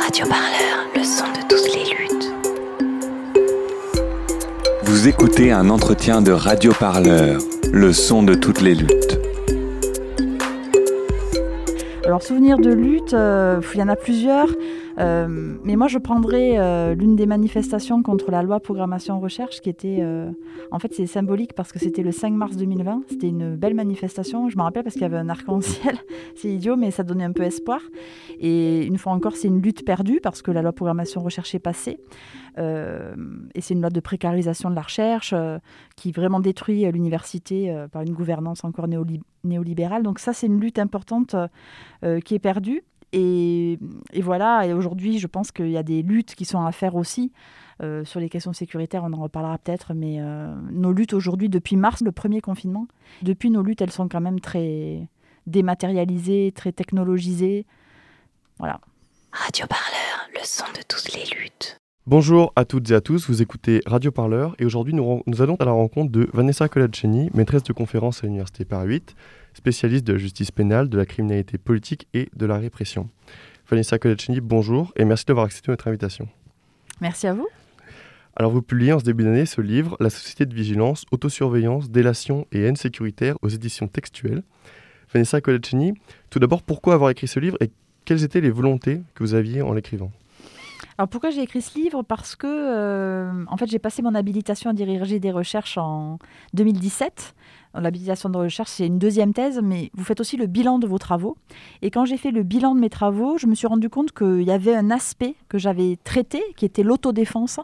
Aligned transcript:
Radio 0.00 0.26
Parleur, 0.28 0.86
le 0.94 1.02
son 1.02 1.24
de 1.32 1.40
toutes 1.48 1.74
les 1.74 1.82
luttes. 1.92 2.32
Vous 4.84 5.08
écoutez 5.08 5.50
un 5.50 5.68
entretien 5.68 6.22
de 6.22 6.30
Radio 6.30 6.72
Parleur, 6.78 7.40
le 7.72 7.92
son 7.92 8.22
de 8.22 8.34
toutes 8.34 8.60
les 8.60 8.76
luttes. 8.76 9.18
Alors, 12.04 12.22
souvenir 12.22 12.58
de 12.58 12.72
lutte, 12.72 13.14
euh, 13.14 13.60
il 13.74 13.80
y 13.80 13.82
en 13.82 13.88
a 13.88 13.96
plusieurs. 13.96 14.53
Euh, 14.98 15.56
mais 15.64 15.76
moi, 15.76 15.88
je 15.88 15.98
prendrais 15.98 16.58
euh, 16.58 16.94
l'une 16.94 17.16
des 17.16 17.26
manifestations 17.26 18.02
contre 18.02 18.30
la 18.30 18.42
loi 18.42 18.60
programmation 18.60 19.18
recherche 19.20 19.60
qui 19.60 19.68
était. 19.68 19.98
euh, 20.00 20.30
en 20.70 20.78
fait, 20.78 20.94
c'est 20.94 21.06
symbolique 21.06 21.54
parce 21.54 21.72
que 21.72 21.78
c'était 21.78 22.02
le 22.02 22.12
5 22.12 22.32
mars 22.32 22.56
2020. 22.56 23.02
C'était 23.08 23.28
une 23.28 23.56
belle 23.56 23.74
manifestation. 23.74 24.48
Je 24.48 24.56
me 24.56 24.62
rappelle 24.62 24.84
parce 24.84 24.94
qu'il 24.94 25.02
y 25.02 25.06
avait 25.06 25.18
un 25.18 25.28
arc-en-ciel. 25.28 25.98
c'est 26.36 26.48
idiot, 26.48 26.76
mais 26.76 26.90
ça 26.90 27.02
donnait 27.02 27.24
un 27.24 27.32
peu 27.32 27.42
espoir. 27.42 27.80
Et 28.38 28.84
une 28.86 28.98
fois 28.98 29.12
encore, 29.12 29.36
c'est 29.36 29.48
une 29.48 29.60
lutte 29.60 29.84
perdue 29.84 30.20
parce 30.22 30.42
que 30.42 30.50
la 30.50 30.62
loi 30.62 30.72
programmation 30.72 31.20
recherche 31.22 31.54
est 31.54 31.60
passée. 31.60 31.98
Et 32.56 33.60
c'est 33.60 33.74
une 33.74 33.80
loi 33.80 33.90
de 33.90 33.98
précarisation 33.98 34.70
de 34.70 34.76
la 34.76 34.82
recherche 34.82 35.34
qui 35.96 36.12
vraiment 36.12 36.38
détruit 36.38 36.84
l'université 36.92 37.74
par 37.90 38.02
une 38.02 38.12
gouvernance 38.12 38.62
encore 38.62 38.86
néoli- 38.86 39.22
néolibérale. 39.42 40.04
Donc 40.04 40.20
ça, 40.20 40.32
c'est 40.32 40.46
une 40.46 40.60
lutte 40.60 40.78
importante 40.78 41.34
qui 42.24 42.34
est 42.34 42.38
perdue. 42.38 42.82
Et, 43.14 43.78
et 44.12 44.22
voilà, 44.22 44.66
et 44.66 44.72
aujourd'hui, 44.72 45.18
je 45.18 45.26
pense 45.26 45.52
qu'il 45.52 45.70
y 45.70 45.76
a 45.76 45.82
des 45.82 46.02
luttes 46.02 46.34
qui 46.34 46.44
sont 46.44 46.64
à 46.64 46.72
faire 46.72 46.96
aussi. 46.96 47.32
euh, 47.82 48.04
sur 48.04 48.20
les 48.20 48.28
questions 48.28 48.52
sécuritaires, 48.52 49.04
on 49.04 49.12
en 49.12 49.22
reparlera 49.22 49.58
peut-être, 49.58 49.94
mais 49.94 50.18
euh, 50.20 50.54
nos 50.70 50.92
luttes 50.92 51.12
aujourd'hui, 51.12 51.48
depuis 51.48 51.76
mars, 51.76 52.02
le 52.02 52.12
premier 52.12 52.40
confinement, 52.40 52.86
depuis 53.22 53.50
nos 53.50 53.62
luttes, 53.62 53.82
elles 53.82 53.90
sont 53.90 54.08
quand 54.08 54.20
même 54.20 54.40
très 54.40 55.08
dématérialisées, 55.46 56.52
très 56.54 56.72
technologisées. 56.72 57.66
Voilà. 58.58 58.80
Radio 59.32 59.66
Parleur, 59.66 60.28
le 60.32 60.40
son 60.44 60.64
de 60.72 60.82
toutes 60.88 61.12
les 61.14 61.24
luttes. 61.36 61.76
Bonjour 62.06 62.52
à 62.54 62.64
toutes 62.64 62.90
et 62.90 62.94
à 62.94 63.00
tous, 63.00 63.28
vous 63.28 63.40
écoutez 63.40 63.80
Radio 63.86 64.12
Parleur 64.12 64.54
et 64.58 64.66
aujourd'hui 64.66 64.92
nous, 64.92 65.22
nous 65.26 65.40
allons 65.40 65.56
à 65.56 65.64
la 65.64 65.72
rencontre 65.72 66.12
de 66.12 66.28
Vanessa 66.34 66.68
Colaceni, 66.68 67.30
maîtresse 67.32 67.62
de 67.62 67.72
conférence 67.72 68.22
à 68.22 68.26
l'Université 68.26 68.66
Paris 68.66 68.88
8, 68.88 69.16
spécialiste 69.54 70.06
de 70.06 70.12
la 70.12 70.18
justice 70.18 70.50
pénale, 70.50 70.88
de 70.88 70.98
la 70.98 71.06
criminalité 71.06 71.58
politique 71.58 72.06
et 72.12 72.28
de 72.36 72.46
la 72.46 72.58
répression. 72.58 73.08
Vanessa 73.68 73.98
Colaceni, 73.98 74.40
bonjour 74.40 74.92
et 74.96 75.04
merci 75.04 75.24
d'avoir 75.24 75.46
accepté 75.46 75.70
notre 75.70 75.88
invitation. 75.88 76.28
Merci 77.00 77.26
à 77.26 77.34
vous. 77.34 77.48
Alors 78.36 78.50
vous 78.50 78.62
publiez 78.62 78.92
en 78.92 78.98
ce 78.98 79.04
début 79.04 79.24
d'année 79.24 79.46
ce 79.46 79.60
livre, 79.60 79.96
La 80.00 80.10
société 80.10 80.44
de 80.44 80.54
vigilance, 80.54 81.04
autosurveillance, 81.12 81.90
délation 81.90 82.46
et 82.52 82.62
haine 82.62 82.76
sécuritaire 82.76 83.36
aux 83.42 83.48
éditions 83.48 83.88
textuelles. 83.88 84.42
Vanessa 85.12 85.40
Colaceni, 85.40 85.94
tout 86.30 86.40
d'abord 86.40 86.62
pourquoi 86.62 86.94
avoir 86.94 87.10
écrit 87.10 87.28
ce 87.28 87.38
livre 87.38 87.56
et 87.60 87.70
quelles 88.04 88.24
étaient 88.24 88.40
les 88.40 88.50
volontés 88.50 89.00
que 89.14 89.22
vous 89.22 89.34
aviez 89.34 89.62
en 89.62 89.72
l'écrivant? 89.72 90.10
Alors 90.98 91.08
pourquoi 91.08 91.30
j'ai 91.30 91.42
écrit 91.42 91.62
ce 91.62 91.78
livre? 91.78 92.02
Parce 92.02 92.36
que, 92.36 92.46
euh, 92.46 93.44
en 93.48 93.56
fait, 93.56 93.66
j'ai 93.66 93.78
passé 93.78 94.02
mon 94.02 94.14
habilitation 94.14 94.70
à 94.70 94.72
diriger 94.72 95.18
des 95.18 95.32
recherches 95.32 95.78
en 95.78 96.18
2017. 96.54 97.34
L'habilitation 97.74 98.28
de 98.28 98.38
recherche, 98.38 98.70
c'est 98.70 98.86
une 98.86 98.98
deuxième 98.98 99.34
thèse, 99.34 99.60
mais 99.62 99.90
vous 99.94 100.04
faites 100.04 100.20
aussi 100.20 100.36
le 100.36 100.46
bilan 100.46 100.78
de 100.78 100.86
vos 100.86 100.98
travaux. 100.98 101.36
Et 101.82 101.90
quand 101.90 102.04
j'ai 102.04 102.16
fait 102.16 102.30
le 102.30 102.44
bilan 102.44 102.74
de 102.74 102.80
mes 102.80 102.88
travaux, 102.88 103.36
je 103.36 103.46
me 103.46 103.54
suis 103.54 103.66
rendu 103.66 103.88
compte 103.88 104.12
qu'il 104.12 104.42
y 104.42 104.52
avait 104.52 104.74
un 104.74 104.90
aspect 104.90 105.34
que 105.48 105.58
j'avais 105.58 105.98
traité, 106.04 106.40
qui 106.56 106.64
était 106.64 106.84
l'autodéfense, 106.84 107.58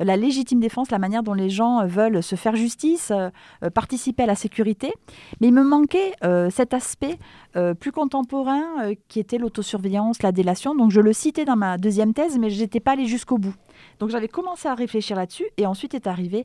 la 0.00 0.16
légitime 0.16 0.58
défense, 0.58 0.90
la 0.90 0.98
manière 0.98 1.22
dont 1.22 1.34
les 1.34 1.48
gens 1.48 1.86
veulent 1.86 2.22
se 2.22 2.34
faire 2.34 2.56
justice, 2.56 3.12
euh, 3.12 3.30
participer 3.70 4.24
à 4.24 4.26
la 4.26 4.34
sécurité. 4.34 4.92
Mais 5.40 5.48
il 5.48 5.54
me 5.54 5.62
manquait 5.62 6.12
euh, 6.24 6.50
cet 6.50 6.74
aspect 6.74 7.18
euh, 7.54 7.74
plus 7.74 7.92
contemporain 7.92 8.62
qui 9.08 9.20
était 9.20 9.38
l'autosurveillance, 9.38 10.22
la 10.22 10.32
délation. 10.32 10.74
Donc 10.74 10.90
je 10.90 11.00
le 11.00 11.12
citais 11.12 11.44
dans 11.44 11.56
ma 11.56 11.78
deuxième 11.78 12.14
thèse, 12.14 12.36
mais 12.38 12.50
je 12.50 12.60
n'étais 12.60 12.80
pas 12.80 12.92
allée 12.92 13.06
jusqu'au 13.06 13.38
bout. 13.38 13.54
Donc 14.00 14.10
j'avais 14.10 14.28
commencé 14.28 14.66
à 14.66 14.74
réfléchir 14.74 15.16
là-dessus 15.16 15.46
et 15.56 15.66
ensuite 15.66 15.94
est 15.94 16.06
arrivé 16.06 16.44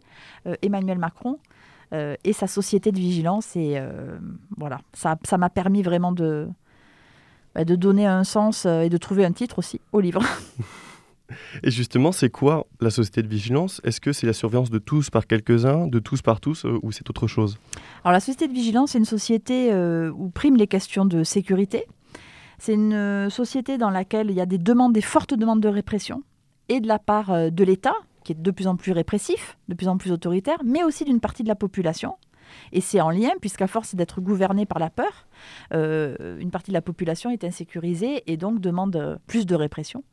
Emmanuel 0.62 0.97
Macron 0.97 1.40
euh, 1.94 2.16
et 2.24 2.34
sa 2.34 2.48
société 2.48 2.92
de 2.92 2.98
vigilance. 2.98 3.56
Et 3.56 3.75
euh, 3.78 4.18
voilà, 4.58 4.80
ça 4.94 5.18
ça 5.24 5.38
m'a 5.38 5.50
permis 5.50 5.84
vraiment 5.84 6.12
de, 6.12 6.48
bah, 7.56 7.66
de 7.66 7.75
donner 7.75 8.06
un 8.06 8.24
sens 8.24 8.66
euh, 8.66 8.81
et 8.81 8.90
de 8.90 8.98
trouver 8.98 9.25
un 9.25 9.31
titre 9.31 9.59
aussi 9.59 9.81
au 9.92 10.00
livre. 10.00 10.22
Et 11.64 11.72
justement, 11.72 12.12
c'est 12.12 12.30
quoi 12.30 12.68
la 12.80 12.90
société 12.90 13.22
de 13.22 13.28
vigilance? 13.28 13.81
Est-ce 13.84 14.00
que 14.00 14.14
c'est 14.14 14.28
la 14.28 14.34
surveillance 14.34 14.70
de 14.70 14.80
tous 14.80 15.09
par 15.09 15.28
quelques-uns, 15.28 15.88
de 15.88 16.00
tous 16.00 16.22
par 16.22 16.40
tous, 16.40 16.66
ou 16.66 16.92
c'est 16.92 17.09
autre 17.09 17.28
chose? 17.28 17.58
Alors 18.04 18.14
la 18.14 18.19
société 18.19 18.48
de 18.48 18.54
vigilance, 18.54 18.92
c'est 18.92 18.98
une 18.98 19.06
société 19.06 19.74
euh, 19.74 20.12
où 20.16 20.30
priment 20.30 20.58
les 20.58 20.68
questions 20.68 21.06
de 21.06 21.24
sécurité. 21.24 21.86
C'est 22.59 22.74
une 22.74 22.94
euh, 22.94 23.30
société 23.30 23.78
dans 23.78 23.90
laquelle 23.90 24.31
il 24.31 24.36
y 24.36 24.42
a 24.42 24.46
des 24.46 24.58
demandes, 24.58 24.94
des 24.94 25.02
fortes 25.02 25.34
demandes 25.34 25.62
de 25.62 25.68
répression, 25.68 26.24
et 26.69 26.80
de 26.80 26.88
la 26.88 27.00
part 27.00 27.31
euh, 27.31 27.50
de 27.50 27.64
l'État, 27.64 27.96
qui 28.28 28.34
est 28.34 28.42
de 28.42 28.52
plus 28.52 28.68
en 28.68 28.76
plus 28.76 28.92
répressif, 28.92 29.58
de 29.70 29.74
plus 29.74 29.88
en 29.88 29.98
plus 29.98 30.12
autoritaire, 30.12 30.58
mais 30.66 30.84
aussi 30.84 31.06
d'une 31.06 31.22
partie 31.22 31.44
de 31.44 31.48
la 31.48 31.56
population. 31.56 32.16
Et 32.74 32.82
c'est 32.82 33.00
en 33.00 33.10
lien, 33.10 33.30
puisqu'à 33.40 33.68
force 33.68 33.96
d'être 33.96 34.20
gouverné 34.20 34.66
par 34.66 34.80
la 34.80 34.90
peur, 34.90 35.28
euh, 35.74 36.38
une 36.38 36.52
partie 36.52 36.72
de 36.72 36.74
la 36.74 36.82
population 36.82 37.30
est 37.30 37.46
insécurisée 37.46 38.30
et 38.30 38.36
donc 38.36 38.60
demande 38.60 38.98
euh, 38.98 39.16
plus 39.28 39.46
de 39.46 39.56
répression. 39.56 40.04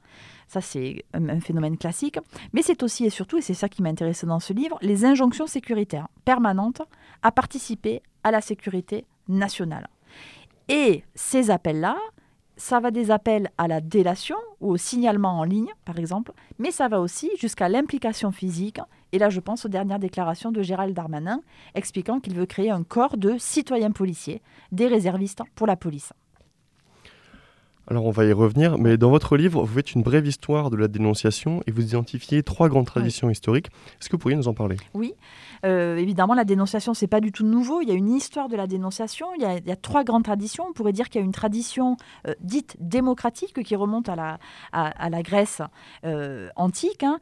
Ça, 0.47 0.61
c'est 0.61 1.05
un, 1.13 1.41
phénomène 1.41 1.77
classique. 1.77 2.21
Mais 2.53 2.63
c'est 2.63 2.85
aussi 2.85 3.05
et 3.05 3.11
surtout, 3.11 3.39
et 3.39 3.43
c'est 3.43 3.53
ça 3.53 3.69
qui 3.69 3.83
m'intéressait 3.83 4.29
dans 4.29 4.39
ce 4.39 4.53
livre, 4.53 4.79
les 4.81 5.05
injonctions 5.05 5.49
sécuritaires 5.49 6.07
permanentes 6.25 6.83
à 7.23 7.33
participer 7.33 8.01
à 8.23 8.31
la 8.31 8.41
sécurité 8.41 9.07
nationale. 9.27 9.89
Et 10.69 11.03
ces 11.17 11.51
appels-là, 11.51 11.97
ça 12.57 12.81
va 12.81 12.91
des 12.91 13.11
appels 13.11 13.51
à 13.59 13.69
la 13.69 13.81
délation 13.81 14.37
ou 14.61 14.73
au 14.73 14.77
signalement 14.77 15.39
en 15.39 15.45
ligne, 15.45 15.73
par 15.85 15.99
exemple, 15.99 16.33
mais 16.59 16.71
ça 16.71 16.89
va 16.89 17.01
aussi 17.01 17.31
jusqu'à 17.39 17.69
l'implication 17.69 18.33
physique. 18.33 18.81
Et 19.13 19.19
là, 19.19 19.31
je 19.31 19.41
pense 19.41 19.65
aux 19.65 19.69
dernières 19.69 19.99
déclarations 19.99 20.53
de 20.53 20.63
Gérald 20.63 20.95
Darmanin 20.95 21.41
expliquant 21.75 22.21
qu'il 22.21 22.35
veut 22.35 22.47
créer 22.47 22.71
un 22.71 22.83
corps 22.83 23.17
de 23.17 23.37
citoyens 23.39 23.93
policiers, 23.93 24.43
des 24.73 24.87
réservistes 24.87 25.43
pour 25.55 25.67
la 25.67 25.77
police. 25.77 26.13
Alors 27.87 28.07
on 28.07 28.11
va 28.11 28.25
y 28.25 28.33
revenir, 28.33 28.79
mais 28.79 28.97
dans 28.97 29.11
votre 29.11 29.37
livre, 29.37 29.63
vous 29.63 29.75
faites 29.75 29.93
une 29.93 30.03
brève 30.03 30.27
histoire 30.27 30.71
de 30.71 30.77
la 30.77 30.89
dénonciation 30.89 31.63
et 31.67 31.71
vous 31.71 31.83
identifiez 31.83 32.43
trois 32.43 32.71
grandes 32.71 32.87
traditions 32.87 33.29
historiques. 33.29 33.67
Est-ce 34.01 34.09
que 34.09 34.17
vous 34.17 34.21
pourriez 34.21 34.37
nous 34.37 34.49
en 34.49 34.55
parler? 34.55 34.77
Oui, 34.95 35.13
euh, 35.67 35.97
évidemment, 35.97 36.33
la 36.33 36.45
dénonciation, 36.45 36.95
c'est 36.95 37.07
pas 37.07 37.21
du 37.21 37.31
tout 37.31 37.45
nouveau. 37.45 37.83
Il 37.83 37.89
y 37.89 37.93
a 37.93 37.95
une 37.95 38.11
histoire 38.11 38.49
de 38.49 38.57
la 38.57 38.67
dénonciation. 38.67 39.27
Il 39.37 39.43
y 39.43 39.45
a, 39.45 39.59
il 39.59 39.67
y 39.67 39.71
a 39.71 39.77
trois 39.77 40.03
grandes 40.03 40.25
traditions. 40.25 40.65
On 40.69 40.73
pourrait 40.73 40.95
dire 40.95 41.11
qu'il 41.11 41.21
y 41.21 41.23
a 41.23 41.27
une 41.27 41.33
tradition 41.33 41.99
euh, 42.27 42.33
dite 42.41 42.77
démocratique 42.81 43.63
qui 43.63 43.77
remonte 43.77 44.09
à 44.09 44.17
la, 44.17 44.39
à, 44.73 44.87
à 44.87 45.11
la 45.11 45.23
Grèce 45.23 45.61
euh, 46.07 46.49
antique, 46.57 47.05
hein, 47.05 47.19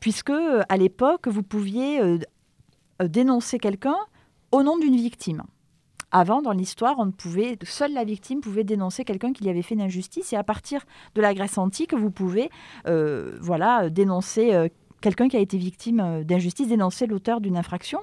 puisque 0.00 0.32
à 0.68 0.76
l'époque, 0.76 1.28
vous 1.28 1.42
pouviez 1.42 2.18
dénoncer 3.02 3.58
quelqu'un 3.58 3.96
au 4.52 4.62
nom 4.62 4.76
d'une 4.76 4.96
victime. 4.96 5.44
Avant, 6.12 6.42
dans 6.42 6.52
l'histoire, 6.52 6.96
on 6.98 7.10
pouvait, 7.12 7.56
seule 7.62 7.92
la 7.92 8.04
victime 8.04 8.40
pouvait 8.40 8.64
dénoncer 8.64 9.04
quelqu'un 9.04 9.32
qui 9.32 9.44
lui 9.44 9.50
avait 9.50 9.62
fait 9.62 9.74
une 9.74 9.82
injustice. 9.82 10.32
Et 10.32 10.36
à 10.36 10.42
partir 10.42 10.84
de 11.14 11.20
la 11.20 11.34
Grèce 11.34 11.56
antique, 11.56 11.94
vous 11.94 12.10
pouvez, 12.10 12.50
euh, 12.88 13.38
voilà, 13.40 13.88
dénoncer 13.90 14.54
euh, 14.54 14.68
quelqu'un 15.00 15.28
qui 15.28 15.36
a 15.36 15.40
été 15.40 15.56
victime 15.56 16.00
euh, 16.00 16.24
d'injustice, 16.24 16.66
dénoncer 16.66 17.06
l'auteur 17.06 17.40
d'une 17.40 17.56
infraction. 17.56 18.00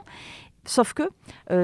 Sauf 0.64 0.94
que 0.94 1.04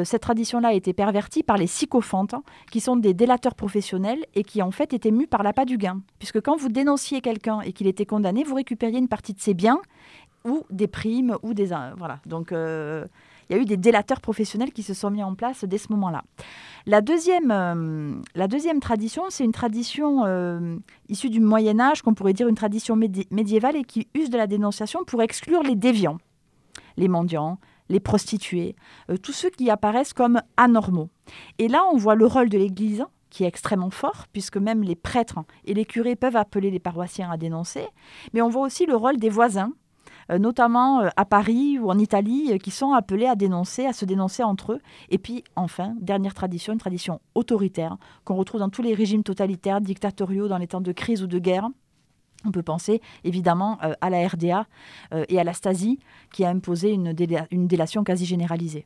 cette 0.05 0.21
tradition-là 0.21 0.69
a 0.69 0.73
été 0.73 0.93
pervertie 0.93 1.43
par 1.43 1.57
les 1.57 1.67
sycophantes, 1.67 2.33
hein, 2.33 2.43
qui 2.71 2.79
sont 2.79 2.95
des 2.95 3.13
délateurs 3.13 3.53
professionnels 3.53 4.25
et 4.33 4.45
qui 4.45 4.61
en 4.61 4.71
fait 4.71 4.93
étaient 4.93 5.11
mus 5.11 5.27
par 5.27 5.43
l'appât 5.43 5.65
du 5.65 5.77
gain. 5.77 5.99
Puisque 6.19 6.39
quand 6.39 6.55
vous 6.55 6.69
dénonciez 6.69 7.19
quelqu'un 7.19 7.59
et 7.59 7.73
qu'il 7.73 7.87
était 7.87 8.05
condamné, 8.05 8.45
vous 8.45 8.55
récupériez 8.55 8.99
une 8.99 9.09
partie 9.09 9.33
de 9.33 9.41
ses 9.41 9.53
biens 9.53 9.81
ou 10.45 10.63
des 10.69 10.87
primes 10.87 11.35
ou 11.43 11.53
des 11.53 11.71
voilà. 11.97 12.21
Donc 12.25 12.53
il 13.53 13.57
y 13.57 13.59
a 13.59 13.61
eu 13.61 13.65
des 13.65 13.77
délateurs 13.77 14.19
professionnels 14.19 14.73
qui 14.73 14.81
se 14.81 14.93
sont 14.95 15.11
mis 15.11 15.23
en 15.23 15.35
place 15.35 15.63
dès 15.63 15.77
ce 15.77 15.91
moment-là. 15.91 16.23
La 16.87 17.01
deuxième, 17.01 17.51
euh, 17.51 18.15
la 18.33 18.47
deuxième 18.47 18.79
tradition, 18.79 19.23
c'est 19.29 19.45
une 19.45 19.51
tradition 19.51 20.23
euh, 20.25 20.75
issue 21.07 21.29
du 21.29 21.39
Moyen 21.39 21.79
Âge, 21.79 22.01
qu'on 22.01 22.15
pourrait 22.15 22.33
dire 22.33 22.47
une 22.47 22.55
tradition 22.55 22.97
médi- 22.97 23.27
médiévale 23.29 23.75
et 23.75 23.83
qui 23.83 24.07
use 24.15 24.29
de 24.31 24.37
la 24.37 24.47
dénonciation 24.47 25.03
pour 25.05 25.21
exclure 25.21 25.61
les 25.61 25.75
déviants, 25.75 26.17
les 26.97 27.07
mendiants, 27.07 27.59
les 27.89 27.99
prostituées, 27.99 28.75
euh, 29.11 29.17
tous 29.17 29.33
ceux 29.33 29.51
qui 29.51 29.69
apparaissent 29.69 30.13
comme 30.13 30.41
anormaux. 30.57 31.09
Et 31.59 31.67
là, 31.67 31.83
on 31.93 31.97
voit 31.97 32.15
le 32.15 32.25
rôle 32.25 32.49
de 32.49 32.57
l'Église 32.57 33.05
qui 33.29 33.43
est 33.43 33.47
extrêmement 33.47 33.89
fort, 33.89 34.25
puisque 34.31 34.57
même 34.57 34.83
les 34.83 34.95
prêtres 34.95 35.39
et 35.65 35.73
les 35.73 35.85
curés 35.85 36.15
peuvent 36.15 36.35
appeler 36.35 36.69
les 36.69 36.79
paroissiens 36.79 37.31
à 37.31 37.37
dénoncer, 37.37 37.85
mais 38.33 38.41
on 38.41 38.49
voit 38.49 38.65
aussi 38.65 38.85
le 38.85 38.95
rôle 38.95 39.17
des 39.17 39.29
voisins, 39.29 39.71
notamment 40.29 41.01
euh, 41.01 41.09
à 41.17 41.25
Paris 41.25 41.79
ou 41.79 41.89
en 41.89 41.97
Italie, 41.97 42.51
euh, 42.51 42.57
qui 42.57 42.71
sont 42.71 42.93
appelés 42.93 43.27
à 43.27 43.35
dénoncer, 43.35 43.85
à 43.85 43.93
se 43.93 44.05
dénoncer 44.05 44.43
entre 44.43 44.73
eux. 44.73 44.81
Et 45.09 45.17
puis, 45.17 45.43
enfin, 45.55 45.95
dernière 45.99 46.33
tradition, 46.33 46.73
une 46.73 46.79
tradition 46.79 47.19
autoritaire 47.35 47.97
qu'on 48.25 48.35
retrouve 48.35 48.59
dans 48.59 48.69
tous 48.69 48.81
les 48.81 48.93
régimes 48.93 49.23
totalitaires, 49.23 49.81
dictatoriaux, 49.81 50.47
dans 50.47 50.57
les 50.57 50.67
temps 50.67 50.81
de 50.81 50.91
crise 50.91 51.23
ou 51.23 51.27
de 51.27 51.39
guerre. 51.39 51.67
On 52.45 52.51
peut 52.51 52.63
penser 52.63 53.01
évidemment 53.23 53.77
euh, 53.83 53.93
à 54.01 54.09
la 54.09 54.27
RDA 54.27 54.65
euh, 55.13 55.23
et 55.29 55.39
à 55.39 55.43
la 55.43 55.53
Stasi, 55.53 55.99
qui 56.33 56.43
a 56.43 56.49
imposé 56.49 56.91
une, 56.91 57.13
déla- 57.13 57.47
une 57.51 57.67
délation 57.67 58.03
quasi 58.03 58.25
généralisée. 58.25 58.85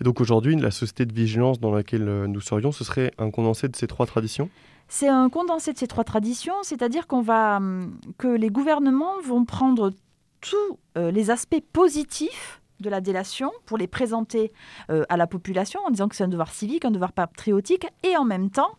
Et 0.00 0.04
donc 0.04 0.20
aujourd'hui, 0.20 0.56
la 0.56 0.70
société 0.70 1.04
de 1.06 1.12
vigilance 1.12 1.60
dans 1.60 1.72
laquelle 1.72 2.08
euh, 2.08 2.26
nous 2.26 2.40
serions, 2.40 2.72
ce 2.72 2.84
serait 2.84 3.12
un 3.18 3.30
condensé 3.30 3.68
de 3.68 3.76
ces 3.76 3.86
trois 3.86 4.06
traditions? 4.06 4.48
C'est 4.88 5.08
un 5.08 5.28
condensé 5.28 5.72
de 5.72 5.78
ces 5.78 5.86
trois 5.86 6.04
traditions, 6.04 6.54
c'est-à-dire 6.62 7.06
qu'on 7.06 7.22
va 7.22 7.56
hum, 7.56 7.96
que 8.18 8.26
les 8.28 8.48
gouvernements 8.50 9.20
vont 9.24 9.44
prendre 9.44 9.92
tous 10.40 10.78
euh, 10.96 11.10
les 11.10 11.30
aspects 11.30 11.62
positifs 11.72 12.60
de 12.80 12.90
la 12.90 13.00
délation 13.00 13.52
pour 13.66 13.78
les 13.78 13.86
présenter 13.86 14.52
euh, 14.90 15.04
à 15.08 15.16
la 15.16 15.26
population 15.26 15.80
en 15.86 15.90
disant 15.90 16.08
que 16.08 16.16
c'est 16.16 16.24
un 16.24 16.28
devoir 16.28 16.50
civique, 16.50 16.84
un 16.84 16.90
devoir 16.90 17.12
patriotique, 17.12 17.86
et 18.02 18.16
en 18.16 18.24
même 18.24 18.50
temps, 18.50 18.72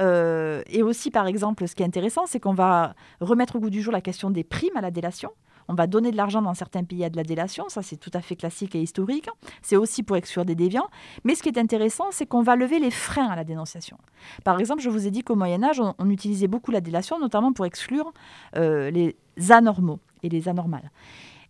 euh, 0.00 0.62
et 0.68 0.82
aussi 0.82 1.10
par 1.10 1.26
exemple, 1.26 1.66
ce 1.66 1.74
qui 1.74 1.82
est 1.82 1.86
intéressant, 1.86 2.26
c'est 2.26 2.40
qu'on 2.40 2.54
va 2.54 2.94
remettre 3.20 3.56
au 3.56 3.60
goût 3.60 3.70
du 3.70 3.82
jour 3.82 3.92
la 3.92 4.00
question 4.00 4.30
des 4.30 4.44
primes 4.44 4.76
à 4.76 4.80
la 4.80 4.90
délation. 4.90 5.30
On 5.70 5.74
va 5.74 5.86
donner 5.86 6.10
de 6.12 6.16
l'argent 6.16 6.40
dans 6.40 6.54
certains 6.54 6.82
pays 6.82 7.04
à 7.04 7.10
de 7.10 7.16
la 7.16 7.24
délation, 7.24 7.68
ça 7.68 7.82
c'est 7.82 7.98
tout 7.98 8.10
à 8.14 8.22
fait 8.22 8.36
classique 8.36 8.74
et 8.74 8.80
historique. 8.80 9.28
C'est 9.60 9.76
aussi 9.76 10.02
pour 10.02 10.16
exclure 10.16 10.46
des 10.46 10.54
déviants. 10.54 10.88
Mais 11.24 11.34
ce 11.34 11.42
qui 11.42 11.50
est 11.50 11.58
intéressant, 11.58 12.06
c'est 12.10 12.24
qu'on 12.24 12.40
va 12.40 12.56
lever 12.56 12.78
les 12.78 12.90
freins 12.90 13.28
à 13.28 13.36
la 13.36 13.44
dénonciation. 13.44 13.98
Par 14.44 14.58
exemple, 14.60 14.80
je 14.80 14.88
vous 14.88 15.06
ai 15.06 15.10
dit 15.10 15.22
qu'au 15.22 15.34
Moyen 15.34 15.62
Âge, 15.62 15.82
on, 15.98 16.08
utilisait 16.08 16.46
beaucoup 16.46 16.70
la 16.70 16.80
délation, 16.80 17.18
notamment 17.18 17.52
pour 17.52 17.66
exclure 17.66 18.14
les 18.54 19.14
anormaux 19.50 20.00
et 20.22 20.28
les 20.28 20.48
anormales. 20.48 20.90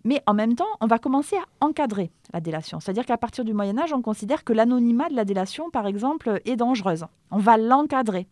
Mais 0.04 0.22
en 0.26 0.34
même 0.34 0.54
temps, 0.54 0.68
on 0.80 0.86
va 0.86 0.98
commencer 0.98 1.36
à 1.36 1.44
encadrer 1.64 2.10
la 2.32 2.40
délation. 2.40 2.80
C'est-à-dire 2.80 3.04
qu'à 3.04 3.18
partir 3.18 3.44
du 3.44 3.52
Moyen 3.52 3.78
Âge, 3.78 3.92
on 3.92 4.02
considère 4.02 4.44
que 4.44 4.52
l'anonymat 4.52 5.08
de 5.08 5.16
la 5.16 5.24
délation, 5.24 5.70
par 5.70 5.86
exemple, 5.86 6.40
est 6.44 6.56
dangereuse. 6.56 7.06
On 7.30 7.38
va 7.38 7.56
l'encadrer. 7.56 8.26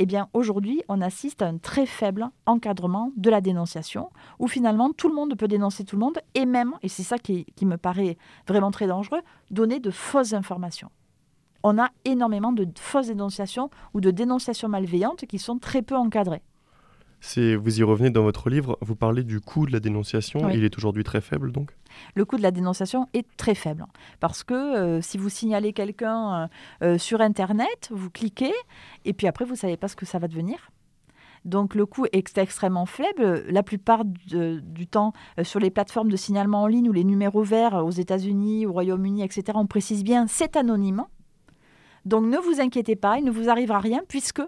Eh 0.00 0.06
bien, 0.06 0.28
aujourd'hui, 0.32 0.82
on 0.88 1.00
assiste 1.00 1.40
à 1.40 1.46
un 1.46 1.58
très 1.58 1.86
faible 1.86 2.28
encadrement 2.46 3.12
de 3.16 3.30
la 3.30 3.40
dénonciation, 3.40 4.10
où 4.40 4.48
finalement 4.48 4.92
tout 4.92 5.08
le 5.08 5.14
monde 5.14 5.36
peut 5.36 5.46
dénoncer 5.46 5.84
tout 5.84 5.94
le 5.94 6.00
monde, 6.00 6.18
et 6.34 6.46
même, 6.46 6.74
et 6.82 6.88
c'est 6.88 7.04
ça 7.04 7.16
qui, 7.16 7.44
qui 7.54 7.64
me 7.64 7.76
paraît 7.76 8.18
vraiment 8.48 8.72
très 8.72 8.88
dangereux, 8.88 9.20
donner 9.52 9.78
de 9.78 9.92
fausses 9.92 10.32
informations. 10.32 10.90
On 11.62 11.78
a 11.78 11.90
énormément 12.04 12.52
de 12.52 12.66
fausses 12.76 13.06
dénonciations 13.06 13.70
ou 13.94 14.00
de 14.00 14.10
dénonciations 14.10 14.68
malveillantes 14.68 15.26
qui 15.26 15.38
sont 15.38 15.58
très 15.58 15.80
peu 15.80 15.94
encadrées 15.94 16.42
vous 17.56 17.80
y 17.80 17.82
revenez 17.82 18.10
dans 18.10 18.22
votre 18.22 18.50
livre, 18.50 18.78
vous 18.80 18.96
parlez 18.96 19.24
du 19.24 19.40
coût 19.40 19.66
de 19.66 19.72
la 19.72 19.80
dénonciation. 19.80 20.50
Il 20.50 20.64
est 20.64 20.76
aujourd'hui 20.76 21.04
très 21.04 21.20
faible, 21.20 21.52
donc? 21.52 21.70
Le 22.14 22.24
coût 22.24 22.36
de 22.36 22.42
la 22.42 22.50
dénonciation 22.50 23.08
est 23.14 23.26
très 23.36 23.54
faible. 23.54 23.86
Parce 24.20 24.44
que 24.44 24.54
euh, 24.54 25.00
si 25.00 25.16
vous 25.18 25.28
signalez 25.28 25.72
quelqu'un 25.72 26.34
euh, 26.34 26.46
euh, 26.82 26.98
sur 26.98 27.20
Internet, 27.20 27.88
vous 27.90 28.10
cliquez, 28.10 28.52
et 29.04 29.12
puis 29.12 29.26
après, 29.26 29.44
vous 29.44 29.52
ne 29.52 29.58
savez 29.58 29.76
pas 29.76 29.88
ce 29.88 29.96
que 29.96 30.06
ça 30.06 30.18
va 30.18 30.28
devenir. 30.28 30.70
Donc 31.44 31.74
le 31.74 31.84
coût 31.84 32.06
est 32.12 32.38
extrêmement 32.38 32.86
faible. 32.86 33.44
La 33.50 33.62
plupart 33.62 34.04
du 34.06 34.86
temps, 34.86 35.12
sur 35.42 35.60
les 35.60 35.70
plateformes 35.70 36.10
de 36.10 36.16
signalement 36.16 36.62
en 36.62 36.66
ligne 36.66 36.88
ou 36.88 36.92
les 36.92 37.04
numéros 37.04 37.42
verts 37.42 37.84
aux 37.84 37.90
États-Unis, 37.90 38.64
au 38.64 38.72
Royaume-Uni, 38.72 39.22
etc., 39.22 39.44
on 39.54 39.66
précise 39.66 40.04
bien 40.04 40.26
c'est 40.26 40.56
anonyme. 40.56 41.04
Donc 42.06 42.24
ne 42.24 42.38
vous 42.38 42.62
inquiétez 42.62 42.96
pas, 42.96 43.18
il 43.18 43.24
ne 43.24 43.30
vous 43.30 43.50
arrivera 43.50 43.78
rien 43.78 44.00
puisque 44.08 44.42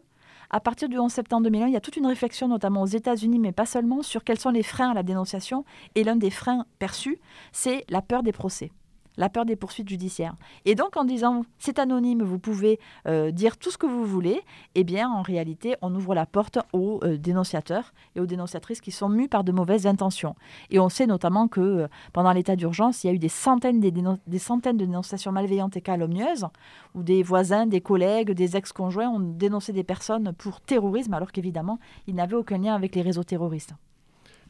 à 0.51 0.61
partir 0.61 0.89
du 0.89 0.99
11 0.99 1.11
septembre 1.11 1.45
2001, 1.45 1.67
il 1.69 1.73
y 1.73 1.77
a 1.77 1.81
toute 1.81 1.97
une 1.97 2.07
réflexion, 2.07 2.49
notamment 2.49 2.83
aux 2.83 2.87
États-Unis, 2.87 3.39
mais 3.39 3.53
pas 3.53 3.67
seulement, 3.67 4.03
sur 4.03 4.25
quels 4.25 4.39
sont 4.39 4.51
les 4.51 4.63
freins 4.63 4.91
à 4.91 4.95
la 4.95 5.03
dénonciation. 5.03 5.65
Et 5.95 6.05
l'un 6.05 6.17
des 6.17 6.31
freins 6.31 6.67
perçus, 6.79 7.19
c'est 7.53 7.85
la 7.89 8.03
peur 8.03 8.23
des 8.23 8.33
procès 8.33 8.71
la 9.17 9.29
peur 9.29 9.45
des 9.45 9.57
poursuites 9.57 9.89
judiciaires. 9.89 10.35
Et 10.65 10.75
donc 10.75 10.97
en 10.97 11.05
disant 11.05 11.45
c'est 11.59 11.79
anonyme, 11.79 12.23
vous 12.23 12.39
pouvez 12.39 12.79
euh, 13.07 13.31
dire 13.31 13.57
tout 13.57 13.71
ce 13.71 13.79
que 13.79 13.87
vous 13.87 14.05
voulez, 14.05 14.41
eh 14.75 14.85
bien 14.85 15.09
en 15.11 15.23
réalité 15.23 15.77
on 15.83 15.95
ouvre 15.95 16.15
la 16.15 16.27
porte 16.27 16.59
aux 16.73 17.01
euh, 17.03 17.17
dénonciateurs 17.17 17.93
et 18.15 18.21
aux 18.21 18.27
dénonciatrices 18.27 18.81
qui 18.81 18.91
sont 18.91 19.09
mus 19.09 19.29
par 19.29 19.45
de 19.45 19.53
mauvaises 19.53 19.87
intentions. 19.87 20.35
Et 20.71 20.79
on 20.79 20.89
sait 20.89 21.07
notamment 21.07 21.49
que 21.49 21.61
euh, 21.61 21.89
pendant 22.13 22.33
l'état 22.33 22.57
d'urgence, 22.57 23.05
il 23.05 23.09
y 23.09 23.11
a 23.11 23.13
eu 23.13 23.19
des 23.19 23.29
centaines, 23.29 23.81
des, 23.81 24.39
centaines 24.39 24.77
de 24.77 24.85
dénonciations 24.85 25.33
malveillantes 25.33 25.77
et 25.77 25.81
calomnieuses 25.81 26.47
où 26.95 27.03
des 27.03 27.23
voisins, 27.23 27.67
des 27.67 27.81
collègues, 27.81 28.33
des 28.33 28.57
ex-conjoints 28.57 29.09
ont 29.09 29.21
dénoncé 29.21 29.73
des 29.73 29.85
personnes 29.85 30.33
pour 30.33 30.61
terrorisme 30.61 31.15
alors 31.15 31.33
qu'évidemment 31.33 31.79
ils 32.07 32.15
n'avaient 32.15 32.37
aucun 32.37 32.59
lien 32.59 32.75
avec 32.75 32.95
les 32.95 33.03
réseaux 33.03 33.25
terroristes. 33.25 33.75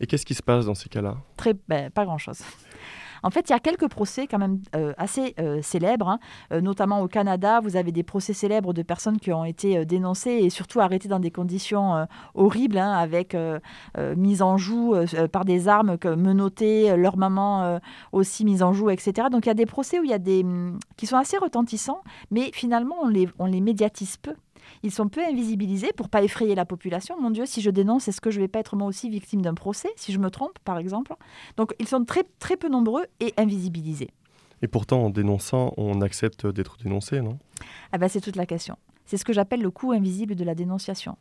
Et 0.00 0.06
qu'est-ce 0.06 0.26
qui 0.26 0.34
se 0.34 0.42
passe 0.42 0.66
dans 0.66 0.74
ces 0.74 0.88
cas-là? 0.88 1.16
Très, 1.36 1.54
ben, 1.68 1.90
pas 1.90 2.04
grand-chose. 2.04 2.40
En 3.26 3.30
fait, 3.30 3.48
il 3.48 3.52
y 3.52 3.56
a 3.56 3.58
quelques 3.58 3.88
procès 3.88 4.28
quand 4.28 4.38
même 4.38 4.60
euh, 4.76 4.92
assez 4.98 5.34
euh, 5.40 5.60
célèbres, 5.60 6.08
hein. 6.08 6.20
euh, 6.52 6.60
notamment 6.60 7.00
au 7.00 7.08
Canada. 7.08 7.58
Vous 7.58 7.74
avez 7.74 7.90
des 7.90 8.04
procès 8.04 8.32
célèbres 8.32 8.72
de 8.72 8.82
personnes 8.82 9.18
qui 9.18 9.32
ont 9.32 9.44
été 9.44 9.84
dénoncées 9.84 10.30
et 10.30 10.48
surtout 10.48 10.78
arrêtées 10.78 11.08
dans 11.08 11.18
des 11.18 11.32
conditions 11.32 12.06
horribles, 12.36 12.78
hein, 12.78 12.92
avec 12.92 13.36
mise 14.16 14.42
en 14.42 14.56
joue 14.56 14.94
par 15.32 15.44
des 15.44 15.66
armes, 15.66 15.96
menottées, 16.04 16.96
leur 16.96 17.16
maman 17.16 17.80
aussi 18.12 18.44
mise 18.44 18.62
en 18.62 18.72
joue, 18.72 18.90
etc. 18.90 19.26
Donc 19.30 19.46
il 19.46 19.48
y 19.48 19.50
a 19.50 19.54
des 19.54 19.66
procès 19.66 19.98
où 19.98 20.04
il 20.04 20.10
y 20.10 20.14
a 20.14 20.18
des 20.18 20.44
hum, 20.44 20.78
qui 20.96 21.06
sont 21.06 21.16
assez 21.16 21.36
retentissants, 21.36 22.02
mais 22.30 22.50
finalement 22.52 22.96
on 23.38 23.46
les 23.46 23.60
médiatise 23.60 24.18
peu. 24.18 24.34
Ils 24.86 24.92
sont 24.92 25.08
peu 25.08 25.20
invisibilisés 25.20 25.90
pour 25.96 26.08
pas 26.08 26.22
effrayer 26.22 26.54
la 26.54 26.64
population. 26.64 27.20
Mon 27.20 27.30
Dieu, 27.30 27.44
si 27.44 27.60
je 27.60 27.70
dénonce, 27.70 28.06
est-ce 28.06 28.20
que 28.20 28.30
je 28.30 28.38
vais 28.38 28.46
pas 28.46 28.60
être 28.60 28.76
moi 28.76 28.86
aussi 28.86 29.10
victime 29.10 29.42
d'un 29.42 29.54
procès, 29.54 29.88
si 29.96 30.12
je 30.12 30.20
me 30.20 30.30
trompe, 30.30 30.60
par 30.60 30.78
exemple? 30.78 31.12
Donc, 31.56 31.74
ils 31.80 31.88
sont 31.88 32.04
très, 32.04 32.22
très 32.38 32.56
peu 32.56 32.68
nombreux 32.68 33.04
et 33.18 33.34
invisibilisés. 33.36 34.10
Et 34.62 34.68
pourtant, 34.68 35.06
en 35.06 35.10
dénonçant, 35.10 35.74
on 35.76 36.02
accepte 36.02 36.46
d'être 36.46 36.76
dénoncé, 36.76 37.20
non? 37.20 37.36
Ah 37.90 37.98
ben, 37.98 38.06
C'est 38.06 38.20
toute 38.20 38.36
la 38.36 38.46
question. 38.46 38.76
C'est 39.06 39.16
ce 39.16 39.24
que 39.24 39.32
j'appelle 39.32 39.60
le 39.60 39.72
coût 39.72 39.90
invisible 39.90 40.36
de 40.36 40.44
la 40.44 40.54
dénonciation. 40.54 41.16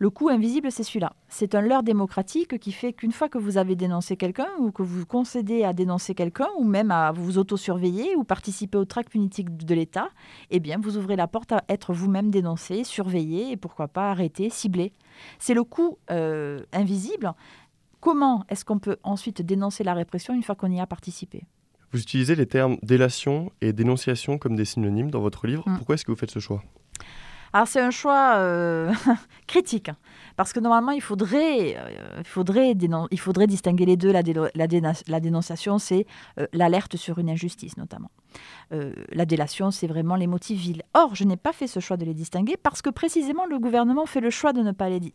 Le 0.00 0.10
coût 0.10 0.28
invisible, 0.28 0.70
c'est 0.70 0.84
celui-là. 0.84 1.12
C'est 1.28 1.56
un 1.56 1.60
leurre 1.60 1.82
démocratique 1.82 2.58
qui 2.60 2.70
fait 2.70 2.92
qu'une 2.92 3.10
fois 3.10 3.28
que 3.28 3.36
vous 3.36 3.58
avez 3.58 3.74
dénoncé 3.74 4.16
quelqu'un 4.16 4.48
ou 4.60 4.70
que 4.70 4.82
vous 4.82 5.04
concédez 5.04 5.64
à 5.64 5.72
dénoncer 5.72 6.14
quelqu'un 6.14 6.48
ou 6.56 6.64
même 6.64 6.92
à 6.92 7.10
vous 7.10 7.36
autosurveiller 7.36 8.14
ou 8.14 8.22
participer 8.22 8.78
au 8.78 8.84
tract 8.84 9.10
punitique 9.10 9.56
de 9.56 9.74
l'État, 9.74 10.10
eh 10.50 10.60
bien, 10.60 10.78
vous 10.80 10.96
ouvrez 10.96 11.16
la 11.16 11.26
porte 11.26 11.50
à 11.50 11.64
être 11.68 11.92
vous-même 11.92 12.30
dénoncé, 12.30 12.84
surveillé 12.84 13.50
et 13.50 13.56
pourquoi 13.56 13.88
pas 13.88 14.12
arrêté, 14.12 14.50
ciblé. 14.50 14.92
C'est 15.40 15.54
le 15.54 15.64
coût 15.64 15.98
euh, 16.12 16.62
invisible. 16.72 17.32
Comment 17.98 18.44
est-ce 18.48 18.64
qu'on 18.64 18.78
peut 18.78 18.98
ensuite 19.02 19.42
dénoncer 19.42 19.82
la 19.82 19.94
répression 19.94 20.32
une 20.32 20.44
fois 20.44 20.54
qu'on 20.54 20.70
y 20.70 20.78
a 20.78 20.86
participé? 20.86 21.42
Vous 21.90 22.00
utilisez 22.00 22.36
les 22.36 22.46
termes 22.46 22.76
délation 22.82 23.50
et 23.60 23.72
dénonciation 23.72 24.38
comme 24.38 24.54
des 24.54 24.64
synonymes 24.64 25.10
dans 25.10 25.20
votre 25.20 25.48
livre. 25.48 25.68
Mm. 25.68 25.78
Pourquoi 25.78 25.96
est-ce 25.96 26.04
que 26.04 26.12
vous 26.12 26.18
faites 26.18 26.30
ce 26.30 26.38
choix? 26.38 26.62
Alors 27.52 27.66
c'est 27.66 27.80
un 27.80 27.90
choix 27.90 28.34
euh, 28.36 28.92
critique, 29.46 29.90
parce 30.36 30.52
que 30.52 30.60
normalement 30.60 30.92
il 30.92 31.00
faudrait, 31.00 31.76
euh, 31.76 32.18
il 32.18 32.26
faudrait, 32.26 32.72
il 33.10 33.20
faudrait 33.20 33.46
distinguer 33.46 33.86
les 33.86 33.96
deux. 33.96 34.12
La, 34.12 34.22
la, 34.54 35.20
dénonciation, 35.20 35.78
c'est 35.78 36.06
euh, 36.38 36.46
l'alerte 36.52 36.96
sur 36.96 37.18
une 37.18 37.30
injustice 37.30 37.76
notamment. 37.76 38.10
la 38.70 39.24
délation, 39.24 39.70
c'est 39.70 39.86
vraiment 39.86 40.16
les 40.16 40.26
motifs 40.26 40.60
vils. 40.60 40.82
Or, 40.94 41.14
je 41.14 41.24
n'ai 41.24 41.36
pas 41.36 41.52
fait 41.52 41.66
ce 41.66 41.80
choix 41.80 41.96
de 41.96 42.04
les 42.04 42.14
distinguer 42.14 42.56
parce 42.56 42.82
que 42.82 42.90
précisément 42.90 43.46
le 43.46 43.58
gouvernement 43.58 44.06
fait 44.06 44.20
le 44.20 44.30
choix 44.30 44.52
de 44.52 44.62
ne 44.62 44.72
pas 44.72 44.90
les, 44.90 45.12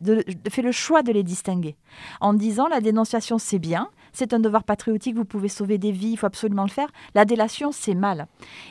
fait 0.50 0.62
le 0.62 0.72
choix 0.72 1.04
de 1.04 1.12
les 1.12 1.24
distinguer 1.24 1.76
en 2.20 2.34
disant 2.34 2.68
la 2.68 2.82
dénonciation 2.82 3.38
c'est 3.38 3.60
bien, 3.60 3.90
c'est 4.12 4.34
un 4.34 4.40
devoir 4.40 4.64
patriotique, 4.64 5.16
vous 5.16 5.26
pouvez 5.26 5.50
sauver 5.50 5.78
des 5.78 5.92
vies, 5.92 6.12
il 6.14 6.18
faut 6.18 6.26
absolument 6.26 6.64
le 6.64 6.70
faire. 6.70 6.90
La 7.14 7.26
délation 7.26 7.72
c'est 7.72 7.96
mal. 7.96 8.28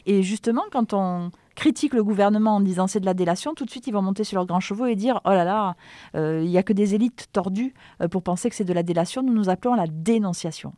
Et 0.07 0.23
justement, 0.23 0.65
quand 0.73 0.93
on 0.93 1.31
critiquent 1.55 1.95
le 1.95 2.05
gouvernement 2.05 2.57
en 2.57 2.61
disant 2.61 2.87
c'est 2.87 3.01
de 3.01 3.07
la 3.07 3.15
délation, 3.15 3.55
tout 3.55 3.65
de 3.65 3.71
suite 3.71 3.87
ils 3.87 3.93
vont 3.93 4.03
monter 4.03 4.25
sur 4.25 4.37
leurs 4.37 4.47
grands 4.47 4.61
chevaux 4.61 4.87
et 4.87 4.97
dire 4.97 5.21
oh 5.25 5.31
là 5.31 5.45
là, 5.45 5.77
euh, 6.15 6.43
il 6.43 6.51
n'y 6.51 6.59
a 6.59 6.63
que 6.63 6.73
des 6.73 6.95
élites 6.95 7.29
tordues 7.33 7.75
euh, 8.01 8.09
pour 8.09 8.23
penser 8.23 8.49
que 8.49 8.57
c'est 8.57 8.65
de 8.65 8.73
la 8.73 8.83
délation, 8.83 9.23
nous 9.23 9.35
nous 9.35 9.49
appelons 9.49 9.75
la 9.75 9.87
dénonciation. 9.87 10.75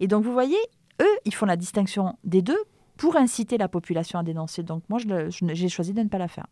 Et 0.00 0.08
donc 0.08 0.24
vous 0.24 0.32
voyez, 0.32 0.58
eux, 1.00 1.18
ils 1.24 1.34
font 1.34 1.46
la 1.46 1.56
distinction 1.56 2.16
des 2.24 2.42
deux 2.42 2.58
pour 2.96 3.16
inciter 3.16 3.58
la 3.58 3.68
population 3.68 4.18
à 4.18 4.22
dénoncer. 4.22 4.62
Donc 4.62 4.82
moi, 4.88 4.98
j'ai 5.30 5.68
choisi 5.68 5.92
de 5.92 6.00
ne 6.00 6.08
pas 6.08 6.18
la 6.18 6.28
faire. 6.28 6.46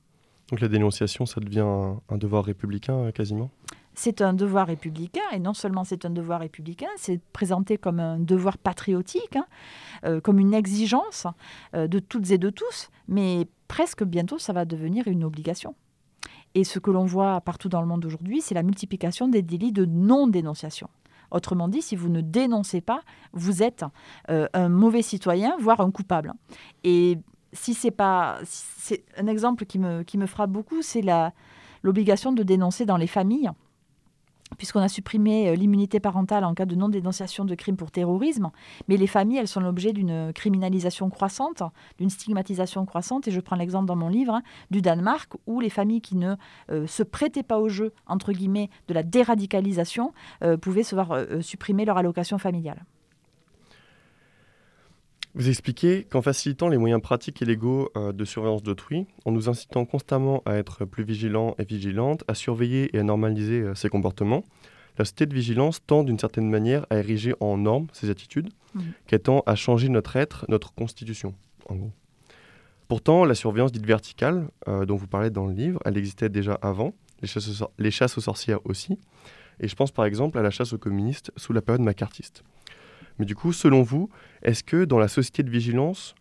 Donc 0.50 0.60
la 0.60 0.68
dénonciation, 0.68 1.24
ça 1.24 1.40
devient 1.40 1.64
un, 2.08 2.18
devoir 2.18 2.44
républicain 2.44 2.94
euh, 2.94 3.12
quasiment? 3.12 3.50
C'est 3.94 4.20
un 4.20 4.34
devoir 4.34 4.66
républicain, 4.66 5.22
et 5.32 5.38
non 5.38 5.54
seulement 5.54 5.84
c'est 5.84 6.04
un 6.04 6.10
devoir 6.10 6.40
républicain, 6.40 6.88
c'est 6.96 7.20
présenté 7.32 7.78
comme 7.78 8.00
un 8.00 8.18
devoir 8.18 8.58
patriotique, 8.58 9.36
hein, 9.36 9.46
euh, 10.04 10.20
comme 10.20 10.38
une 10.38 10.54
exigence 10.54 11.26
euh, 11.74 11.86
de 11.86 11.98
toutes 11.98 12.30
et 12.30 12.38
de 12.38 12.50
tous, 12.50 12.90
mais 13.08 13.48
presque 13.68 14.04
bientôt 14.04 14.38
ça 14.38 14.52
va 14.52 14.64
devenir 14.64 15.08
une 15.08 15.24
obligation. 15.24 15.74
Et 16.54 16.64
ce 16.64 16.78
que 16.78 16.90
l'on 16.90 17.04
voit 17.04 17.40
partout 17.40 17.68
dans 17.68 17.80
le 17.80 17.86
monde 17.86 18.04
aujourd'hui, 18.04 18.40
c'est 18.40 18.54
la 18.54 18.62
multiplication 18.62 19.26
des 19.28 19.42
délits 19.42 19.72
de 19.72 19.84
non-dénonciation. 19.84 20.88
Autrement 21.30 21.66
dit, 21.66 21.82
si 21.82 21.96
vous 21.96 22.08
ne 22.08 22.20
dénoncez 22.20 22.80
pas, 22.80 23.00
vous 23.32 23.62
êtes 23.62 23.84
euh, 24.30 24.46
un 24.52 24.68
mauvais 24.68 25.02
citoyen, 25.02 25.56
voire 25.58 25.80
un 25.80 25.90
coupable. 25.90 26.32
Et 26.84 27.18
si 27.52 27.74
c'est 27.74 27.90
pas, 27.90 28.38
c'est 28.44 29.04
un 29.16 29.26
exemple 29.26 29.66
qui 29.66 29.80
me, 29.80 30.02
qui 30.02 30.16
me 30.16 30.26
frappe 30.26 30.50
beaucoup, 30.50 30.82
c'est 30.82 31.02
l'obligation 31.82 32.32
de 32.32 32.42
dénoncer 32.44 32.84
dans 32.84 32.96
les 32.96 33.08
familles 33.08 33.50
puisqu'on 34.56 34.80
a 34.80 34.88
supprimé 34.88 35.48
euh, 35.48 35.54
l'immunité 35.54 36.00
parentale 36.00 36.44
en 36.44 36.54
cas 36.54 36.66
de 36.66 36.74
non-dénonciation 36.74 37.44
de 37.44 37.54
crimes 37.54 37.76
pour 37.76 37.90
terrorisme, 37.90 38.50
mais 38.88 38.96
les 38.96 39.06
familles, 39.06 39.38
elles 39.38 39.48
sont 39.48 39.60
l'objet 39.60 39.92
d'une 39.92 40.32
criminalisation 40.32 41.10
croissante, 41.10 41.62
d'une 41.98 42.10
stigmatisation 42.10 42.84
croissante, 42.86 43.28
et 43.28 43.30
je 43.30 43.40
prends 43.40 43.56
l'exemple 43.56 43.86
dans 43.86 43.96
mon 43.96 44.08
livre 44.08 44.34
hein, 44.34 44.42
du 44.70 44.82
Danemark, 44.82 45.32
où 45.46 45.60
les 45.60 45.70
familles 45.70 46.00
qui 46.00 46.16
ne 46.16 46.34
euh, 46.70 46.86
se 46.86 47.02
prêtaient 47.02 47.42
pas 47.42 47.58
au 47.58 47.68
jeu, 47.68 47.92
entre 48.06 48.32
guillemets, 48.32 48.70
de 48.88 48.94
la 48.94 49.02
déradicalisation, 49.02 50.12
euh, 50.42 50.56
pouvaient 50.56 50.82
se 50.82 50.94
voir 50.94 51.14
supprimer 51.40 51.84
leur 51.84 51.98
allocation 51.98 52.38
familiale. 52.38 52.84
Vous 55.34 55.48
expliquez 55.48 56.04
qu'en 56.04 56.22
facilitant 56.22 56.68
les 56.68 56.78
moyens 56.78 57.02
pratiques 57.02 57.42
et 57.42 57.44
légaux 57.44 57.90
euh, 57.96 58.12
de 58.12 58.24
surveillance 58.24 58.62
d'autrui, 58.62 59.06
en 59.24 59.32
nous 59.32 59.48
incitant 59.48 59.84
constamment 59.84 60.42
à 60.46 60.54
être 60.54 60.84
plus 60.84 61.02
vigilants 61.02 61.56
et 61.58 61.64
vigilantes, 61.64 62.22
à 62.28 62.34
surveiller 62.34 62.94
et 62.96 63.00
à 63.00 63.02
normaliser 63.02 63.60
euh, 63.62 63.74
ces 63.74 63.88
comportements, 63.88 64.44
la 64.96 65.04
société 65.04 65.26
de 65.26 65.34
vigilance 65.34 65.80
tend 65.84 66.04
d'une 66.04 66.20
certaine 66.20 66.48
manière 66.48 66.86
à 66.88 66.98
ériger 66.98 67.34
en 67.40 67.56
norme 67.56 67.88
ces 67.92 68.10
attitudes, 68.10 68.50
Mhm. 68.76 68.82
qu'elle 69.06 69.20
tend 69.20 69.42
à 69.46 69.54
changer 69.56 69.88
notre 69.88 70.16
être, 70.16 70.46
notre 70.48 70.72
constitution, 70.74 71.34
en 71.68 71.76
gros. 71.76 71.92
Pourtant, 72.88 73.24
la 73.24 73.34
surveillance 73.36 73.70
dite 73.72 73.86
verticale, 73.86 74.48
euh, 74.68 74.84
dont 74.84 74.96
vous 74.96 75.06
parlez 75.06 75.30
dans 75.30 75.46
le 75.46 75.52
livre, 75.54 75.80
elle 75.84 75.96
existait 75.96 76.28
déjà 76.28 76.54
avant, 76.60 76.92
les 77.22 77.28
chasses, 77.28 77.48
aux 77.48 77.52
sor- 77.52 77.70
les 77.78 77.90
chasses 77.92 78.18
aux 78.18 78.20
sorcières 78.20 78.58
aussi, 78.64 78.98
et 79.60 79.66
je 79.68 79.74
pense 79.76 79.90
par 79.92 80.04
exemple 80.06 80.38
à 80.38 80.42
la 80.42 80.50
chasse 80.50 80.72
aux 80.72 80.78
communistes 80.78 81.30
sous 81.36 81.52
la 81.52 81.62
période 81.62 81.82
macartiste. 81.82 82.42
Mais 83.18 83.24
du 83.24 83.34
coup, 83.34 83.52
selon 83.52 83.82
vous, 83.82 84.08
est-ce 84.42 84.62
que 84.62 84.84
dans 84.84 84.98
la 84.98 85.08
société 85.08 85.42
de 85.42 85.50
vigilance, 85.50 86.14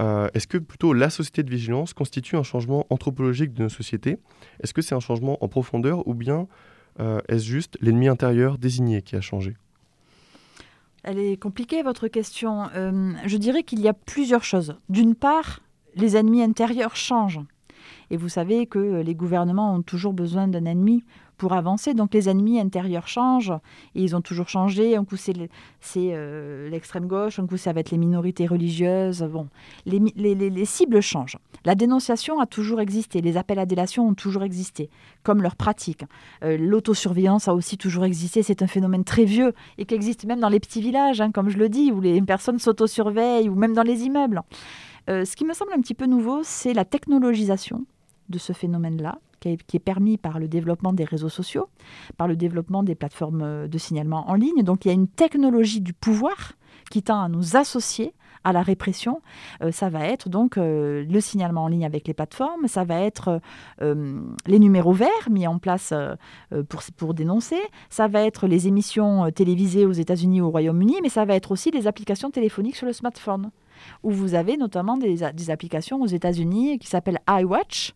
euh, 0.00 0.28
est-ce 0.32 0.46
que 0.46 0.58
plutôt 0.58 0.92
la 0.92 1.10
société 1.10 1.42
de 1.42 1.50
vigilance 1.50 1.92
constitue 1.92 2.36
un 2.36 2.42
changement 2.42 2.86
anthropologique 2.90 3.52
de 3.52 3.64
nos 3.64 3.68
sociétés? 3.68 4.18
Est-ce 4.62 4.72
que 4.72 4.82
c'est 4.82 4.94
un 4.94 5.00
changement 5.00 5.42
en 5.44 5.48
profondeur 5.48 6.06
ou 6.08 6.14
bien 6.14 6.46
euh, 7.00 7.20
est-ce 7.28 7.44
juste 7.44 7.76
l'ennemi 7.80 8.08
intérieur 8.08 8.58
désigné 8.58 9.02
qui 9.02 9.16
a 9.16 9.20
changé? 9.20 9.56
Elle 11.02 11.18
est 11.18 11.36
compliquée, 11.36 11.82
votre 11.82 12.08
question. 12.08 12.68
Euh, 12.74 13.12
je 13.26 13.36
dirais 13.36 13.62
qu'il 13.62 13.80
y 13.80 13.88
a 13.88 13.94
plusieurs 13.94 14.44
choses. 14.44 14.76
D'une 14.88 15.14
part, 15.14 15.60
les 15.96 16.16
ennemis 16.16 16.42
intérieurs 16.42 16.96
changent. 16.96 17.40
Et 18.10 18.16
vous 18.16 18.28
savez 18.28 18.66
que 18.66 19.00
les 19.00 19.14
gouvernements 19.14 19.74
ont 19.74 19.82
toujours 19.82 20.12
besoin 20.12 20.48
d'un 20.48 20.64
ennemi 20.64 21.04
pour 21.40 21.54
avancer. 21.54 21.94
Donc 21.94 22.12
les 22.12 22.28
ennemis 22.28 22.60
intérieurs 22.60 23.08
changent 23.08 23.54
et 23.94 24.02
ils 24.02 24.14
ont 24.14 24.20
toujours 24.20 24.48
changé. 24.48 24.94
Un 24.94 25.04
coup 25.06 25.16
c'est 25.16 25.34
euh, 25.96 26.68
l'extrême 26.68 27.06
gauche, 27.06 27.38
un 27.38 27.46
coup 27.46 27.56
ça 27.56 27.72
va 27.72 27.80
être 27.80 27.90
les 27.90 27.98
minorités 27.98 28.46
religieuses. 28.46 29.22
Bon, 29.22 29.48
les 29.86 30.64
cibles 30.66 31.00
changent. 31.00 31.38
La 31.64 31.74
dénonciation 31.74 32.40
a 32.40 32.46
toujours 32.46 32.80
existé, 32.80 33.22
les 33.22 33.38
appels 33.38 33.58
à 33.58 33.64
délation 33.66 34.06
ont 34.06 34.14
toujours 34.14 34.42
existé, 34.42 34.90
comme 35.22 35.42
leur 35.42 35.56
pratique. 35.56 36.04
Euh, 36.44 36.58
L'autosurveillance 36.58 37.48
a 37.48 37.54
aussi 37.54 37.78
toujours 37.78 38.04
existé. 38.04 38.42
C'est 38.42 38.62
un 38.62 38.66
phénomène 38.66 39.04
très 39.04 39.24
vieux 39.24 39.54
et 39.78 39.86
qui 39.86 39.94
existe 39.94 40.26
même 40.26 40.40
dans 40.40 40.50
les 40.50 40.60
petits 40.60 40.82
villages, 40.82 41.22
hein, 41.22 41.30
comme 41.32 41.48
je 41.48 41.56
le 41.56 41.70
dis, 41.70 41.90
où 41.90 42.02
les 42.02 42.20
personnes 42.20 42.58
s'autosurveillent 42.58 43.48
ou 43.48 43.54
même 43.54 43.72
dans 43.72 43.82
les 43.82 44.02
immeubles. 44.02 44.42
Euh, 45.08 45.24
ce 45.24 45.36
qui 45.36 45.46
me 45.46 45.54
semble 45.54 45.72
un 45.72 45.80
petit 45.80 45.94
peu 45.94 46.04
nouveau, 46.04 46.40
c'est 46.42 46.74
la 46.74 46.84
technologisation 46.84 47.86
de 48.28 48.38
ce 48.38 48.52
phénomène-là, 48.52 49.18
qui 49.40 49.76
est, 49.76 49.78
permis 49.78 50.18
par 50.18 50.38
le 50.38 50.48
développement 50.48 50.92
des 50.92 51.04
réseaux 51.04 51.28
sociaux, 51.28 51.68
par 52.16 52.28
le 52.28 52.36
développement 52.36 52.82
des 52.82 52.94
plateformes 52.94 53.42
euh, 53.42 53.68
de 53.68 53.78
signalement 53.78 54.28
en 54.28 54.34
ligne. 54.34 54.62
Donc 54.62 54.84
il 54.84 54.88
y 54.88 54.90
a 54.90 54.94
une 54.94 55.08
technologie 55.08 55.80
du 55.80 55.92
pouvoir 55.92 56.52
qui 56.90 57.02
tend 57.02 57.22
à 57.22 57.28
nous 57.28 57.56
associer 57.56 58.12
à 58.42 58.52
la 58.52 58.62
répression. 58.62 59.20
Euh, 59.62 59.70
ça 59.70 59.90
va 59.90 60.06
être 60.06 60.28
donc 60.28 60.56
euh, 60.56 61.04
le 61.04 61.20
signalement 61.20 61.64
en 61.64 61.68
ligne 61.68 61.84
avec 61.84 62.06
les 62.06 62.14
plateformes, 62.14 62.68
ça 62.68 62.84
va 62.84 63.00
être 63.00 63.40
les 63.80 64.58
numéros 64.58 64.92
verts 64.92 65.30
mis 65.30 65.46
en 65.46 65.58
place 65.58 65.92
pour, 66.68 66.82
pour 66.96 67.14
dénoncer, 67.14 67.58
ça 67.88 68.08
va 68.08 68.22
être 68.22 68.46
les 68.46 68.68
émissions 68.68 69.30
télévisées 69.30 69.86
aux 69.86 69.92
États-Unis 69.92 70.40
ou 70.40 70.46
au 70.46 70.50
Royaume-Uni, 70.50 70.96
mais 71.02 71.08
ça 71.08 71.24
va 71.24 71.34
être 71.34 71.52
aussi 71.52 71.70
les 71.70 71.86
applications 71.86 72.30
téléphoniques 72.30 72.76
sur 72.76 72.86
le 72.86 72.92
smartphone, 72.92 73.50
où 74.02 74.10
vous 74.10 74.34
avez 74.34 74.56
notamment 74.56 74.96
des 74.96 75.50
applications 75.50 76.00
aux 76.00 76.06
États-Unis 76.06 76.78
qui 76.78 76.86
s'appellent 76.86 77.20
iWatch 77.28 77.94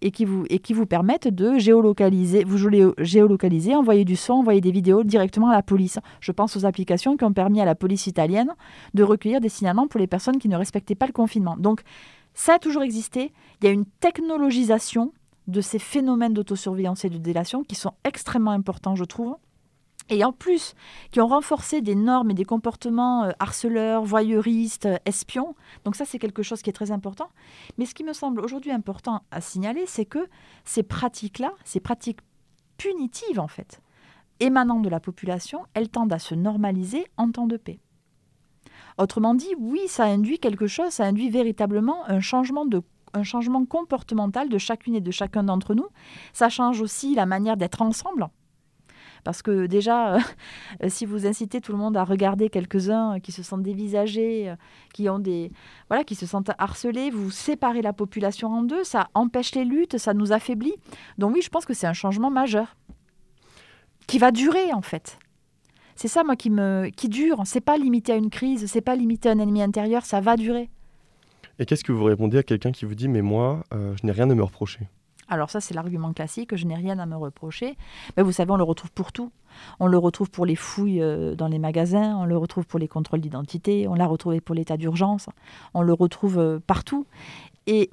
et 0.00 0.10
qui 0.10 0.24
vous, 0.24 0.44
et 0.50 0.58
qui 0.58 0.72
vous 0.72 0.86
permettent 0.86 1.28
de 1.28 1.58
géolocaliser, 1.58 2.44
vous 2.44 2.58
géo- 2.58 2.94
géolocaliser, 2.98 3.74
envoyer 3.74 4.04
du 4.04 4.16
son, 4.16 4.34
envoyer 4.34 4.60
des 4.60 4.70
vidéos 4.70 5.04
directement 5.04 5.48
à 5.48 5.54
la 5.54 5.62
police. 5.62 5.98
Je 6.20 6.32
pense 6.32 6.56
aux 6.56 6.64
applications 6.64 7.16
qui 7.16 7.24
ont 7.24 7.32
permis 7.32 7.60
à 7.60 7.64
la 7.64 7.74
police 7.74 8.06
italienne 8.06 8.52
de 8.94 9.02
recueillir 9.02 9.40
des 9.40 9.48
signalements 9.48 9.86
pour 9.88 10.00
les 10.00 10.06
personnes 10.06 10.38
qui 10.38 10.48
ne 10.48 10.56
respectaient 10.56 10.94
pas 10.94 11.06
le 11.06 11.12
confinement. 11.12 11.56
Donc, 11.56 11.82
ça 12.34 12.54
a 12.54 12.58
toujours 12.58 12.82
existé. 12.82 13.32
Il 13.60 13.66
y 13.66 13.68
a 13.68 13.72
une 13.72 13.84
technologisation 14.00 15.12
de 15.48 15.60
ces 15.60 15.78
phénomènes 15.78 16.34
d'autosurveillance 16.34 17.04
et 17.04 17.10
de 17.10 17.18
délation 17.18 17.64
qui 17.64 17.74
sont 17.74 17.92
extrêmement 18.04 18.52
importants, 18.52 18.94
je 18.94 19.04
trouve. 19.04 19.36
Et 20.08 20.24
en 20.24 20.32
plus, 20.32 20.74
qui 21.10 21.20
ont 21.20 21.26
renforcé 21.26 21.80
des 21.80 21.94
normes 21.94 22.30
et 22.30 22.34
des 22.34 22.44
comportements 22.44 23.24
euh, 23.24 23.30
harceleurs, 23.38 24.04
voyeuristes, 24.04 24.86
euh, 24.86 24.98
espions. 25.06 25.54
Donc 25.84 25.96
ça, 25.96 26.04
c'est 26.04 26.18
quelque 26.18 26.42
chose 26.42 26.62
qui 26.62 26.70
est 26.70 26.74
très 26.74 26.90
important. 26.90 27.28
Mais 27.78 27.86
ce 27.86 27.94
qui 27.94 28.04
me 28.04 28.12
semble 28.12 28.40
aujourd'hui 28.40 28.72
important 28.72 29.22
à 29.30 29.40
signaler, 29.40 29.84
c'est 29.86 30.04
que 30.04 30.26
ces 30.64 30.82
pratiques-là, 30.82 31.52
ces 31.64 31.80
pratiques 31.80 32.20
punitives, 32.76 33.38
en 33.38 33.48
fait, 33.48 33.80
émanant 34.40 34.80
de 34.80 34.88
la 34.88 35.00
population, 35.00 35.64
elles 35.74 35.88
tendent 35.88 36.12
à 36.12 36.18
se 36.18 36.34
normaliser 36.34 37.06
en 37.16 37.30
temps 37.30 37.46
de 37.46 37.56
paix. 37.56 37.78
Autrement 38.98 39.34
dit, 39.34 39.54
oui, 39.58 39.80
ça 39.86 40.04
induit 40.04 40.38
quelque 40.38 40.66
chose, 40.66 40.90
ça 40.90 41.04
induit 41.04 41.30
véritablement 41.30 42.06
un 42.08 42.20
changement 42.20 42.66
de 42.66 42.82
un 43.14 43.24
changement 43.24 43.66
comportemental 43.66 44.48
de 44.48 44.56
chacune 44.56 44.94
et 44.94 45.02
de 45.02 45.10
chacun 45.10 45.44
d'entre 45.44 45.74
nous. 45.74 45.86
Ça 46.32 46.48
change 46.48 46.80
aussi 46.80 47.14
la 47.14 47.26
manière 47.26 47.58
d'être 47.58 47.82
ensemble. 47.82 48.28
Parce 49.24 49.42
que 49.42 49.66
déjà, 49.66 50.16
euh, 50.16 50.18
si 50.88 51.06
vous 51.06 51.26
incitez 51.26 51.60
tout 51.60 51.72
le 51.72 51.78
monde 51.78 51.96
à 51.96 52.04
regarder 52.04 52.48
quelques-uns 52.48 53.20
qui 53.20 53.32
se 53.32 53.42
sentent 53.42 53.62
dévisagés, 53.62 54.50
euh, 54.50 54.56
qui 54.92 55.08
ont 55.08 55.18
des 55.18 55.50
voilà, 55.88 56.04
qui 56.04 56.14
se 56.14 56.26
sentent 56.26 56.50
harcelés, 56.58 57.10
vous 57.10 57.30
séparez 57.30 57.82
la 57.82 57.92
population 57.92 58.48
en 58.48 58.62
deux, 58.62 58.84
ça 58.84 59.08
empêche 59.14 59.54
les 59.54 59.64
luttes, 59.64 59.98
ça 59.98 60.14
nous 60.14 60.32
affaiblit. 60.32 60.74
Donc 61.18 61.34
oui, 61.34 61.42
je 61.42 61.48
pense 61.48 61.64
que 61.64 61.74
c'est 61.74 61.86
un 61.86 61.92
changement 61.92 62.30
majeur 62.30 62.76
qui 64.06 64.18
va 64.18 64.30
durer 64.30 64.72
en 64.72 64.82
fait. 64.82 65.18
C'est 65.94 66.08
ça 66.08 66.24
moi 66.24 66.36
qui 66.36 66.50
me 66.50 66.88
qui 66.88 67.08
dure. 67.08 67.42
C'est 67.44 67.60
pas 67.60 67.76
limité 67.76 68.12
à 68.12 68.16
une 68.16 68.30
crise, 68.30 68.66
c'est 68.66 68.80
pas 68.80 68.96
limité 68.96 69.28
à 69.28 69.32
un 69.32 69.38
ennemi 69.38 69.62
intérieur, 69.62 70.04
ça 70.04 70.20
va 70.20 70.36
durer. 70.36 70.70
Et 71.58 71.66
qu'est-ce 71.66 71.84
que 71.84 71.92
vous 71.92 72.04
répondez 72.04 72.38
à 72.38 72.42
quelqu'un 72.42 72.72
qui 72.72 72.84
vous 72.84 72.94
dit 72.94 73.08
Mais 73.08 73.22
moi, 73.22 73.62
euh, 73.72 73.94
je 74.00 74.06
n'ai 74.06 74.12
rien 74.12 74.28
à 74.30 74.34
me 74.34 74.42
reprocher? 74.42 74.88
Alors 75.32 75.48
ça, 75.48 75.62
c'est 75.62 75.72
l'argument 75.72 76.12
classique, 76.12 76.54
je 76.54 76.66
n'ai 76.66 76.74
rien 76.74 76.98
à 76.98 77.06
me 77.06 77.16
reprocher. 77.16 77.78
Mais 78.16 78.22
vous 78.22 78.32
savez, 78.32 78.50
on 78.50 78.58
le 78.58 78.64
retrouve 78.64 78.92
pour 78.92 79.12
tout. 79.12 79.32
On 79.80 79.86
le 79.86 79.96
retrouve 79.96 80.30
pour 80.30 80.44
les 80.44 80.56
fouilles 80.56 81.00
euh, 81.00 81.34
dans 81.34 81.48
les 81.48 81.58
magasins, 81.58 82.18
on 82.18 82.26
le 82.26 82.36
retrouve 82.36 82.66
pour 82.66 82.78
les 82.78 82.86
contrôles 82.86 83.22
d'identité, 83.22 83.88
on 83.88 83.94
l'a 83.94 84.06
retrouvé 84.06 84.42
pour 84.42 84.54
l'état 84.54 84.76
d'urgence, 84.76 85.30
on 85.72 85.80
le 85.80 85.94
retrouve 85.94 86.38
euh, 86.38 86.58
partout. 86.66 87.06
Et 87.66 87.88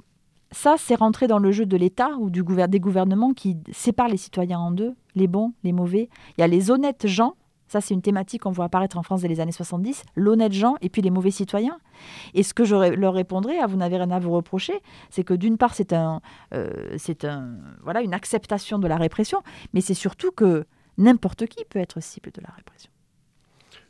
ça, 0.50 0.74
c'est 0.76 0.96
rentré 0.96 1.28
dans 1.28 1.38
le 1.38 1.50
jeu 1.50 1.64
de 1.64 1.78
l'État 1.78 2.10
ou 2.18 2.28
du 2.28 2.44
des 2.68 2.80
gouvernements 2.80 3.32
qui 3.32 3.56
séparent 3.72 4.08
les 4.08 4.18
citoyens 4.18 4.58
en 4.58 4.70
deux, 4.70 4.94
les 5.14 5.26
bons, 5.26 5.54
les 5.64 5.72
mauvais. 5.72 6.10
Il 6.36 6.42
y 6.42 6.44
a 6.44 6.46
les 6.46 6.70
honnêtes 6.70 7.06
gens, 7.06 7.36
ça 7.70 7.80
c'est 7.80 7.94
une 7.94 8.02
thématique 8.02 8.42
qu'on 8.42 8.50
voit 8.50 8.64
apparaître 8.64 8.98
en 8.98 9.04
France 9.04 9.22
dès 9.22 9.28
les 9.28 9.38
années 9.38 9.52
70, 9.52 10.02
l'honnête 10.16 10.52
gens 10.52 10.74
et 10.80 10.88
puis 10.88 11.02
les 11.02 11.10
mauvais 11.10 11.30
citoyens. 11.30 11.78
Et 12.34 12.42
ce 12.42 12.52
que 12.52 12.64
je 12.64 12.74
leur 12.74 13.14
répondrais, 13.14 13.58
à 13.58 13.68
vous 13.68 13.76
n'avez 13.76 13.96
rien 13.96 14.10
à 14.10 14.18
vous 14.18 14.32
reprocher, 14.32 14.74
c'est 15.08 15.22
que 15.22 15.34
d'une 15.34 15.56
part 15.56 15.74
c'est 15.74 15.92
un, 15.92 16.20
euh, 16.52 16.96
c'est 16.98 17.24
un, 17.24 17.54
voilà, 17.82 18.02
une 18.02 18.12
acceptation 18.12 18.80
de 18.80 18.88
la 18.88 18.96
répression, 18.96 19.42
mais 19.72 19.80
c'est 19.80 19.94
surtout 19.94 20.32
que 20.32 20.66
n'importe 20.98 21.46
qui 21.46 21.64
peut 21.64 21.78
être 21.78 22.02
cible 22.02 22.32
de 22.32 22.40
la 22.40 22.52
répression. 22.56 22.90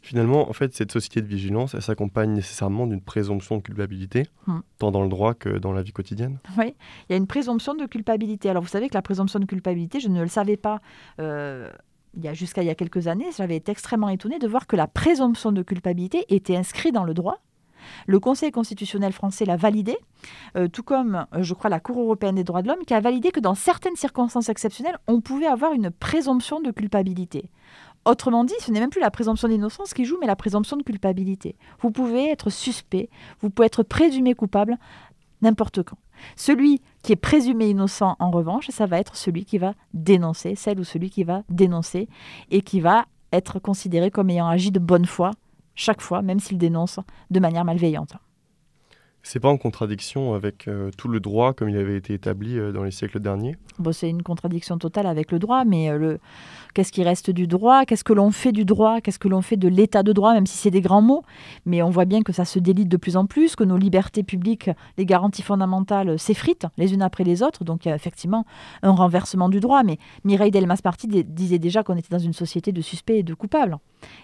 Finalement, 0.03 0.49
en 0.49 0.53
fait, 0.55 0.75
cette 0.75 0.93
société 0.93 1.21
de 1.21 1.27
vigilance, 1.27 1.75
elle 1.75 1.83
s'accompagne 1.83 2.33
nécessairement 2.33 2.87
d'une 2.87 3.03
présomption 3.03 3.57
de 3.59 3.63
culpabilité, 3.63 4.27
Hmm. 4.47 4.61
tant 4.79 4.91
dans 4.91 5.03
le 5.03 5.11
droit 5.11 5.35
que 5.35 5.51
dans 5.51 5.73
la 5.73 5.83
vie 5.83 5.93
quotidienne. 5.93 6.39
Oui, 6.57 6.75
il 7.09 7.13
y 7.13 7.15
a 7.15 7.17
une 7.17 7.27
présomption 7.27 7.75
de 7.75 7.85
culpabilité. 7.85 8.49
Alors 8.49 8.63
vous 8.63 8.69
savez 8.69 8.89
que 8.89 8.95
la 8.95 9.03
présomption 9.03 9.39
de 9.39 9.45
culpabilité, 9.45 10.01
je 10.01 10.09
ne 10.09 10.23
le 10.23 10.29
savais 10.29 10.57
pas 10.57 10.81
euh, 11.19 11.71
il 12.15 12.25
y 12.25 12.29
a 12.29 12.35
jusqu'à 12.35 12.63
il 12.63 12.67
y 12.67 12.71
a 12.71 12.75
quelques 12.75 13.07
années. 13.07 13.27
J'avais 13.37 13.57
été 13.57 13.73
extrêmement 13.73 14.09
étonnée 14.09 14.39
de 14.39 14.49
voir 14.49 14.67
que 14.67 14.77
la 14.77 14.87
présomption 14.87 15.53
de 15.53 15.63
culpabilité 15.63 16.25
était 16.29 16.57
inscrite 16.57 16.95
dans 16.95 17.05
le 17.05 17.15
droit. 17.15 17.39
Le 18.07 18.21
Conseil 18.21 18.51
constitutionnel 18.51 19.13
français 19.13 19.45
l'a 19.45 19.57
validé, 19.57 19.97
euh, 20.57 20.69
tout 20.69 20.83
comme, 20.83 21.27
euh, 21.35 21.43
je 21.43 21.55
crois, 21.55 21.71
la 21.71 21.81
Cour 21.81 21.99
européenne 21.99 22.35
des 22.35 22.45
droits 22.45 22.61
de 22.61 22.69
l'homme, 22.69 22.85
qui 22.87 22.93
a 22.93 23.01
validé 23.01 23.31
que 23.31 23.41
dans 23.41 23.55
certaines 23.55 23.97
circonstances 23.97 24.51
exceptionnelles, 24.51 24.99
on 25.07 25.21
pouvait 25.21 25.47
avoir 25.47 25.73
une 25.73 25.91
présomption 25.91 26.61
de 26.61 26.71
culpabilité. 26.71 27.51
Autrement 28.05 28.45
dit, 28.45 28.55
ce 28.61 28.71
n'est 28.71 28.81
même 28.81 28.91
plus 28.91 29.01
la 29.01 29.11
présomption 29.11 29.49
d'innocence 29.49 29.93
qui 29.93 30.05
joue, 30.05 30.19
mais 30.21 30.27
la 30.27 30.37
présomption 30.37 30.77
de 30.77 30.83
culpabilité. 30.83 31.57
Vous 31.81 31.91
pouvez 31.91 32.31
être 32.31 32.51
suspect, 32.51 33.11
vous 33.41 33.51
pouvez 33.51 33.67
être 33.67 33.83
présumé 33.83 34.35
coupable 34.35 34.79
n'importe 35.43 35.83
quand. 35.83 35.97
Celui 36.37 36.81
qui 37.03 37.13
est 37.13 37.17
présumé 37.17 37.71
innocent, 37.71 38.17
en 38.19 38.31
revanche, 38.31 38.69
ça 38.71 38.87
va 38.87 38.99
être 38.99 39.17
celui 39.17 39.45
qui 39.45 39.59
va 39.59 39.75
dénoncer, 39.95 40.55
celle 40.55 40.81
ou 40.81 40.85
celui 40.85 41.11
qui 41.11 41.25
va 41.25 41.43
dénoncer 41.49 42.09
et 42.51 42.63
qui 42.63 42.81
va 42.81 43.07
être 43.33 43.59
considéré 43.59 44.11
comme 44.11 44.31
ayant 44.31 44.49
agi 44.49 44.71
de 44.71 44.79
bonne 44.79 45.07
foi 45.07 45.33
chaque 45.75 46.01
fois, 46.01 46.23
même 46.23 46.41
s'il 46.41 46.59
dénonce 46.59 47.01
de 47.31 47.41
manière 47.41 47.65
malveillante. 47.65 48.15
C'est 49.23 49.39
pas 49.39 49.51
en 49.51 49.59
contradiction 49.59 50.33
avec 50.33 50.67
euh, 50.67 50.91
tout 50.97 51.07
le 51.09 51.21
droit 51.21 51.53
comme 51.53 51.69
il 51.69 51.77
avait 51.77 51.97
été 51.97 52.15
établi 52.15 52.59
euh, 52.59 52.73
dans 52.73 52.85
les 52.85 52.91
siècles 52.91 53.21
derniers? 53.21 53.57
Bon, 53.79 53.93
c'est 53.93 54.09
une 54.09 54.23
contradiction 54.23 54.79
totale 54.79 55.07
avec 55.07 55.31
le 55.31 55.39
droit, 55.39 55.65
mais 55.67 55.91
euh, 55.91 55.99
le... 55.99 56.19
qu'est-ce 56.73 56.91
qui 56.91 57.05
reste 57.05 57.31
du 57.31 57.47
droit? 57.47 57.85
Qu'est-ce 57.85 58.03
que 58.03 58.15
l'on 58.15 58.31
fait 58.31 58.51
du 58.51 58.65
droit? 58.65 59.03
Qu'est-ce 59.03 59.19
que 59.19 59.29
l'on 59.29 59.43
fait 59.43 59.59
de 59.59 59.69
l'état 59.69 60.03
de 60.03 60.15
droit, 60.15 60.33
même 60.33 60.47
si 60.47 60.57
c'est 60.57 60.71
des 60.71 60.81
grands 60.81 61.03
mots? 61.03 61.23
Mais 61.67 61.83
on 61.83 61.91
voit 61.91 62.07
bien 62.07 62.23
que 62.23 62.33
ça 62.33 62.47
se 62.47 62.59
délite 62.59 62.89
de 62.89 62.97
plus 62.97 63.17
en 63.19 63.27
plus, 63.27 63.57
que 63.57 63.65
nos 63.65 63.77
libertés 63.77 64.23
publiques, 64.23 64.71
les 64.97 65.05
garanties 65.05 65.43
fondamentales 65.43 66.19
s'effritent 66.19 66.67
les 66.79 66.95
unes 66.95 67.03
après 67.03 67.25
les 67.25 67.43
autres. 67.43 67.63
Donc 67.63 67.85
il 67.85 67.89
y 67.91 67.93
a 67.93 67.95
effectivement 67.95 68.47
un 68.83 68.93
renversement 68.93 69.51
du 69.51 69.61
droit. 69.61 69.83
Mais 69.83 69.99
Mireille 70.25 70.51
Delmas-Party 70.51 71.09
dé- 71.09 71.25
disait 71.25 71.59
déjà 71.59 71.83
qu'on 71.83 71.97
était 71.97 72.09
dans 72.11 72.19
une 72.19 72.33
société 72.33 72.73
de 72.73 72.81
suspects 72.81 73.19
et 73.19 73.23
de 73.23 73.35
coupables. 73.35 73.77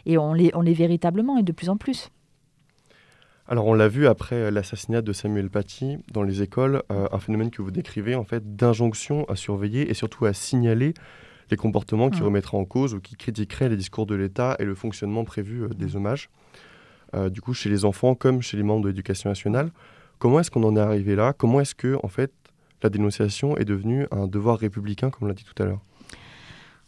Et 0.06 0.16
on 0.16 0.32
l'est 0.32 0.72
véritablement 0.72 1.36
et 1.36 1.42
de 1.42 1.52
plus 1.52 1.68
en 1.68 1.76
plus. 1.76 2.10
Alors 3.48 3.66
on 3.66 3.74
l'a 3.74 3.86
vu 3.88 4.06
après 4.08 4.50
l'assassinat 4.50 5.02
de 5.02 5.12
Samuel 5.12 5.50
Paty 5.50 5.98
dans 6.10 6.24
les 6.24 6.42
écoles, 6.42 6.82
euh, 6.90 7.06
un 7.12 7.18
phénomène 7.20 7.50
que 7.50 7.62
vous 7.62 7.70
décrivez 7.70 8.16
en 8.16 8.24
fait 8.24 8.56
d'injonction 8.56 9.24
à 9.26 9.36
surveiller 9.36 9.88
et 9.88 9.94
surtout 9.94 10.26
à 10.26 10.32
signaler 10.32 10.94
les 11.50 11.56
comportements 11.56 12.10
qui 12.10 12.22
Mm. 12.22 12.24
remettraient 12.24 12.56
en 12.56 12.64
cause 12.64 12.94
ou 12.94 13.00
qui 13.00 13.14
critiqueraient 13.14 13.68
les 13.68 13.76
discours 13.76 14.04
de 14.06 14.16
l'État 14.16 14.56
et 14.58 14.64
le 14.64 14.74
fonctionnement 14.74 15.24
prévu 15.24 15.62
euh, 15.62 15.68
des 15.68 15.94
hommages. 15.94 16.28
Euh, 17.14 17.30
du 17.30 17.40
coup, 17.40 17.54
chez 17.54 17.70
les 17.70 17.84
enfants 17.84 18.16
comme 18.16 18.42
chez 18.42 18.56
les 18.56 18.64
membres 18.64 18.82
de 18.82 18.88
l'éducation 18.88 19.30
nationale, 19.30 19.70
comment 20.18 20.40
est-ce 20.40 20.50
qu'on 20.50 20.64
en 20.64 20.74
est 20.76 20.80
arrivé 20.80 21.14
là? 21.14 21.32
Comment 21.32 21.60
est-ce 21.60 21.76
que 21.76 21.96
en 22.02 22.08
fait 22.08 22.32
la 22.82 22.90
dénonciation 22.90 23.56
est 23.56 23.64
devenue 23.64 24.08
un 24.10 24.26
devoir 24.26 24.58
républicain, 24.58 25.08
comme 25.10 25.26
on 25.26 25.28
l'a 25.28 25.34
dit 25.34 25.44
tout 25.44 25.62
à 25.62 25.66
l'heure? 25.66 25.80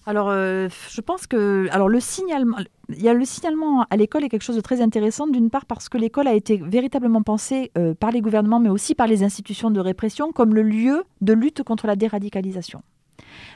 Alors, 0.09 0.31
euh, 0.31 0.71
je 0.89 1.03
pense 1.03 1.27
que 1.27 1.69
le 1.69 2.01
signalement 2.01 3.85
à 3.91 3.97
l'école 3.99 4.25
est 4.25 4.31
quelque 4.31 4.43
chose 4.43 4.57
de 4.57 4.63
très 4.63 4.81
intéressant. 4.81 5.27
D'une 5.27 5.51
part 5.51 5.67
parce 5.67 5.91
que 5.91 5.99
l'école 5.99 6.29
a 6.29 6.33
été 6.33 6.57
véritablement 6.57 7.21
pensée 7.23 7.71
euh, 7.77 7.93
par 7.93 8.11
les 8.11 8.23
gouvernements, 8.23 8.59
mais 8.59 8.71
aussi 8.71 8.95
par 8.95 9.07
les 9.07 9.23
institutions 9.23 9.71
de 9.71 9.81
répression 9.81 10.33
comme 10.33 10.55
le 10.55 10.63
lieu 10.63 11.05
de 11.21 11.35
lutte 11.35 11.63
contre 11.63 11.87
la 11.87 11.95
déradicalisation. 11.95 12.81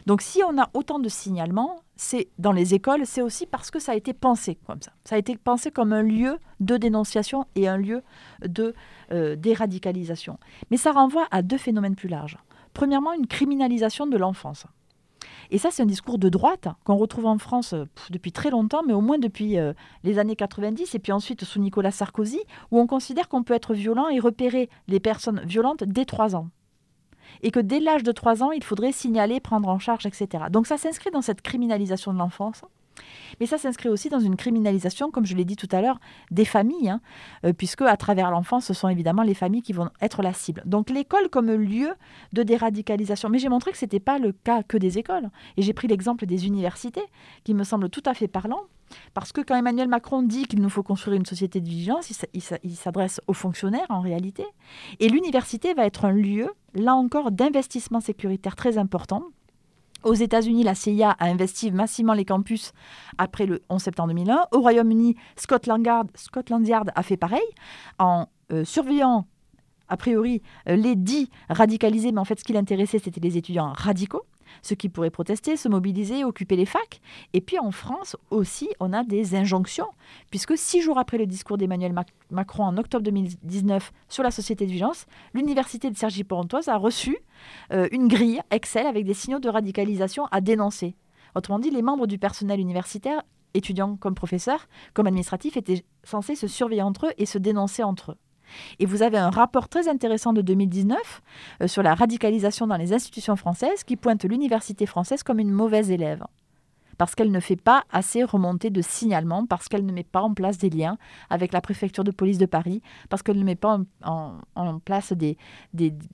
Donc, 0.05 0.21
si 0.21 0.43
on 0.47 0.61
a 0.61 0.69
autant 0.75 0.99
de 0.99 1.09
signalements, 1.09 1.81
c'est 1.97 2.29
dans 2.39 2.53
les 2.53 2.75
écoles, 2.75 3.07
c'est 3.07 3.23
aussi 3.23 3.47
parce 3.47 3.71
que 3.71 3.79
ça 3.79 3.93
a 3.93 3.95
été 3.95 4.13
pensé 4.13 4.59
comme 4.67 4.83
ça. 4.83 4.93
Ça 5.05 5.15
a 5.15 5.19
été 5.19 5.39
pensé 5.39 5.71
comme 5.71 5.95
un 5.95 6.03
lieu 6.03 6.37
de 6.61 6.77
dénonciation 6.77 7.47
et 7.55 7.67
un 7.67 7.79
lieu 7.79 8.03
de 8.47 8.75
euh, 9.11 9.37
déradicalisation. 9.37 10.39
Mais 10.71 10.77
ça 10.77 10.93
renvoie 10.93 11.27
à 11.31 11.41
deux 11.41 11.57
phénomènes 11.57 11.97
plus 11.97 12.11
larges. 12.11 12.37
Premièrement, 12.75 13.15
une 13.15 13.27
criminalisation 13.27 14.07
de 14.07 14.19
l'enfance. 14.19 14.67
Et 15.53 15.59
ça, 15.59 15.71
c'est 15.71 15.83
un 15.83 15.87
discours 15.87 16.19
de 16.19 16.31
droite 16.31 16.69
qu'on 16.83 16.97
retrouve 16.97 17.27
en 17.27 17.37
France 17.37 17.75
euh, 17.75 17.85
depuis 18.09 18.33
très 18.33 18.49
longtemps, 18.49 18.83
mais 18.87 18.95
au 18.95 19.03
moins 19.03 19.19
depuis 19.19 19.59
euh, 19.59 19.75
les 20.03 20.19
années 20.19 20.35
90, 20.35 20.95
et 20.95 20.99
puis 20.99 21.13
ensuite 21.13 21.45
sous 21.45 21.61
Nicolas 21.61 21.91
Sarkozy, 21.91 22.41
où 22.71 22.81
on 22.81 22.87
considère 22.87 23.29
qu'on 23.29 23.43
peut 23.43 23.53
être 23.53 23.75
violent 23.75 24.09
et 24.09 24.19
repérer 24.19 24.71
les 24.89 24.99
personnes 24.99 25.43
violentes 25.45 25.85
dès 25.85 26.07
3 26.07 26.35
ans. 26.35 26.49
Et 27.43 27.51
que 27.51 27.61
dès 27.61 27.81
l'âge 27.81 28.03
de 28.03 28.13
3 28.13 28.43
ans, 28.43 28.51
il 28.51 28.65
faudrait 28.65 28.93
signaler, 28.93 29.41
prendre 29.41 29.69
en 29.69 29.79
charge, 29.79 30.07
etc. 30.07 30.45
Donc 30.51 30.67
ça 30.67 30.79
s'inscrit 30.79 31.11
dans 31.11 31.23
cette 31.23 31.43
criminalisation 31.43 32.15
de 32.15 32.19
l'enfance. 32.19 32.63
Mais 33.41 33.47
ça 33.47 33.59
s'inscrit 33.59 33.89
aussi 33.89 34.09
dans 34.09 34.21
une 34.21 34.37
criminalisation, 34.37 35.11
comme 35.11 35.25
je 35.27 35.35
l'ai 35.35 35.45
dit 35.45 35.57
tout 35.57 35.69
à 35.73 35.81
l'heure, 35.81 35.99
des 36.31 36.45
familles, 36.45 36.91
hein, 36.91 37.01
euh, 37.45 37.53
puisque 37.53 37.83
à 37.83 37.97
travers 37.97 38.31
l'enfance, 38.31 38.67
ce 38.67 38.75
sont 38.75 38.89
évidemment 38.89 39.23
les 39.23 39.35
familles 39.35 39.63
qui 39.63 39.73
vont 39.73 39.89
être 40.01 40.23
la 40.23 40.33
cible. 40.33 40.63
Donc 40.67 40.91
l'école 40.91 41.29
comme 41.31 41.51
lieu 41.51 41.91
de 42.33 42.43
déradicalisation. 42.43 43.29
Mais 43.29 43.39
j'ai 43.39 43.49
montré 43.49 43.73
que 43.73 43.79
ce 43.79 43.85
n'était 43.85 44.01
pas 44.01 44.19
le 44.19 44.33
cas 44.33 44.63
que 44.63 44.77
des 44.77 44.99
écoles. 44.99 45.31
Et 45.57 45.63
j'ai 45.63 45.73
pris 45.73 45.89
l'exemple 45.89 46.27
des 46.27 46.47
universités, 46.47 47.03
qui 47.45 47.55
me 47.55 47.65
semble 47.65 47.89
tout 47.89 48.03
à 48.07 48.15
fait 48.15 48.29
parlant. 48.29 48.61
Parce 49.15 49.33
que 49.33 49.41
quand 49.41 49.57
Emmanuel 49.57 49.89
Macron 49.89 50.23
dit 50.23 50.45
qu'il 50.45 50.61
nous 50.61 50.69
faut 50.69 50.83
construire 50.83 51.17
une 51.17 51.25
société 51.25 51.61
de 51.63 51.69
vigilance, 51.69 52.11
il 52.11 52.15
s'a- 52.15 52.27
il 52.35 52.43
s'a- 52.43 52.59
il 52.63 52.77
s'adresse 52.77 53.23
aux 53.27 53.33
fonctionnaires 53.33 53.87
en 53.89 54.01
réalité. 54.01 54.45
Et 55.01 55.09
l'université 55.09 55.73
va 55.73 55.87
être 55.87 56.05
un 56.05 56.13
lieu, 56.13 56.49
là 56.75 56.95
encore, 56.95 57.31
d'investissement 57.31 58.01
sécuritaire 58.01 58.55
très 58.55 58.77
important. 58.77 59.23
Aux 60.05 60.15
États-Unis, 60.15 60.65
la 60.65 60.75
CIA 60.75 61.11
a 61.11 61.27
investi 61.27 61.71
massivement 61.71 62.15
les 62.15 62.25
campus 62.25 62.73
après 63.19 63.47
le 63.47 63.63
11 63.69 63.83
septembre 63.83 64.09
2001. 64.09 64.47
Au 64.53 64.61
Royaume-Uni, 64.61 65.17
Scotland 65.37 65.85
Yard, 65.87 66.91
a 66.95 67.03
fait 67.03 67.17
pareil 67.17 67.41
en 67.99 68.27
euh, 68.53 68.65
surveillant 68.65 69.27
a 69.89 69.97
priori 69.97 70.43
euh, 70.69 70.77
les 70.77 70.97
dits 70.97 71.31
radicalisés, 71.49 72.13
mais 72.13 72.21
en 72.21 72.25
fait 72.25 72.39
ce 72.39 72.45
qui 72.45 72.53
l'intéressait 72.53 72.99
c'était 72.99 73.21
les 73.21 73.37
étudiants 73.37 73.73
radicaux, 73.75 74.25
ceux 74.61 74.75
qui 74.75 74.89
pourraient 74.89 75.11
protester, 75.11 75.57
se 75.57 75.69
mobiliser, 75.69 76.25
occuper 76.25 76.57
les 76.57 76.67
facs. 76.67 77.01
Et 77.33 77.41
puis 77.41 77.59
en 77.59 77.71
France 77.71 78.17
aussi, 78.31 78.69
on 78.81 78.93
a 78.93 79.05
des 79.05 79.35
injonctions, 79.35 79.89
puisque 80.31 80.59
six 80.59 80.83
jours 80.83 80.99
après 80.99 81.19
le 81.19 81.27
discours 81.27 81.57
d'Emmanuel 81.59 81.93
Mac- 81.93 82.13
Macron 82.31 82.65
en 82.65 82.77
octobre 82.77 83.05
2019 83.05 83.93
sur 84.09 84.23
la 84.23 84.31
société 84.31 84.67
de 84.67 84.71
vigilance, 84.71 85.07
l'université 85.35 85.91
de 85.91 85.97
Cergy-Pontoise 85.97 86.69
a 86.69 86.77
reçu 86.77 87.17
euh, 87.73 87.89
une 87.93 88.09
grille 88.09 88.41
Excel 88.51 88.87
avec 88.87 89.05
des 89.05 89.15
signaux 89.15 89.39
de 89.41 89.49
radicalisation 89.49 90.27
à 90.31 90.41
dénoncer. 90.41 90.95
Autrement 91.35 91.59
dit, 91.59 91.71
les 91.71 91.83
membres 91.83 92.07
du 92.07 92.19
personnel 92.19 92.61
universitaire, 92.61 93.23
étudiants 93.55 93.97
comme 93.97 94.15
professeurs, 94.15 94.67
comme 94.95 95.07
administratifs, 95.07 95.57
étaient 95.57 95.85
censés 96.05 96.35
se 96.35 96.47
surveiller 96.47 96.83
entre 96.83 97.07
eux 97.07 97.13
et 97.19 97.27
se 97.27 97.39
dénoncer 97.39 97.83
entre 97.83 98.13
eux. 98.13 98.17
Et 98.79 98.87
vous 98.87 99.03
avez 99.03 99.19
un 99.19 99.31
rapport 99.31 99.69
très 99.69 99.89
intéressant 99.89 100.33
de 100.33 100.43
2019 100.43 101.23
euh, 101.63 101.69
sur 101.69 101.83
la 101.83 101.95
radicalisation 101.95 102.67
dans 102.67 102.77
les 102.77 102.93
institutions 102.93 103.37
françaises 103.37 103.85
qui 103.85 103.97
pointe 103.97 104.25
l'université 104.25 104.87
française 104.87 105.23
comme 105.23 105.39
une 105.39 105.51
mauvaise 105.51 105.91
élève. 105.91 106.25
Parce 106.99 107.15
qu'elle 107.15 107.33
ne 107.33 107.41
fait 107.41 107.57
pas 107.57 107.85
assez 107.91 108.23
remonter 108.23 108.71
de 108.71 108.83
signalement, 108.83 109.47
parce 109.47 109.69
qu'elle 109.69 109.85
ne 109.87 109.93
met 109.93 110.05
pas 110.05 110.21
en 110.21 110.35
place 110.35 110.59
des 110.59 110.71
liens 110.71 110.99
avec 111.31 111.53
la 111.53 111.61
préfecture 111.61 112.05
de 112.05 112.11
police 112.11 112.39
de 112.39 112.47
Paris, 112.47 112.83
parce 113.09 113.23
qu'elle 113.23 113.39
ne 113.39 113.45
met 113.45 113.57
pas 113.57 113.81
en, 114.05 114.79
place 114.85 115.15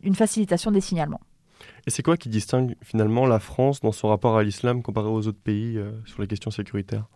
une 0.03 0.15
facilitation 0.15 0.71
des 0.71 0.81
signalements. 0.81 1.21
Et 1.87 1.91
c'est 1.91 2.03
quoi 2.03 2.19
qui 2.19 2.29
distingue 2.29 2.77
finalement 2.83 3.25
la 3.25 3.39
France 3.39 3.81
dans 3.81 3.93
son 3.93 4.09
rapport 4.09 4.37
à 4.37 4.43
l'islam 4.43 4.83
comparé 4.83 5.09
aux 5.09 5.27
autres 5.27 5.41
pays 5.43 5.79
euh, 5.79 5.93
sur 6.05 6.21
les 6.21 6.29
questions 6.29 6.51
sécuritaires? 6.51 7.07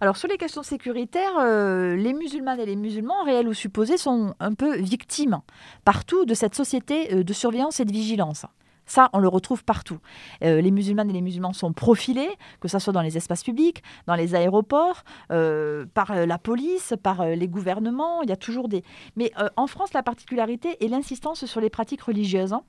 Alors 0.00 0.16
sur 0.16 0.28
les 0.28 0.36
questions 0.36 0.64
sécuritaires, 0.64 1.38
euh, 1.38 1.94
les 1.94 2.12
musulmanes 2.12 2.58
et 2.58 2.66
les 2.66 2.74
musulmans, 2.74 3.22
réels 3.24 3.46
ou 3.46 3.54
supposés, 3.54 3.96
sont 3.96 4.34
un 4.40 4.54
peu 4.54 4.76
victimes 4.76 5.38
partout 5.84 6.24
de 6.24 6.34
cette 6.34 6.56
société 6.56 7.14
euh, 7.14 7.22
de 7.22 7.32
surveillance 7.32 7.78
et 7.78 7.84
de 7.84 7.92
vigilance. 7.92 8.44
Ça, 8.86 9.08
on 9.12 9.18
le 9.18 9.28
retrouve 9.28 9.64
partout. 9.64 9.98
Les 10.40 10.70
musulmanes 10.70 11.10
et 11.10 11.12
les 11.12 11.20
musulmans 11.20 11.52
sont 11.52 11.74
profilés, 11.74 12.30
que 12.58 12.68
ce 12.68 12.78
soit 12.78 12.94
dans 12.94 13.02
les 13.02 13.18
espaces 13.18 13.44
publics, 13.44 13.82
dans 14.06 14.14
les 14.14 14.34
aéroports, 14.34 15.04
par 15.28 16.26
la 16.26 16.38
police, 16.38 16.94
par 17.02 17.26
les 17.26 17.48
gouvernements. 17.48 18.22
Il 18.22 18.30
y 18.30 18.32
a 18.32 18.36
toujours 18.36 18.66
des. 18.66 18.82
Mais 19.14 19.30
en 19.56 19.66
France, 19.66 19.92
la 19.92 20.02
particularité 20.02 20.82
est 20.82 20.88
l'insistance 20.88 21.44
sur 21.44 21.60
les 21.60 21.68
pratiques 21.68 22.00
religieuses, 22.00 22.54
hein, 22.54 22.62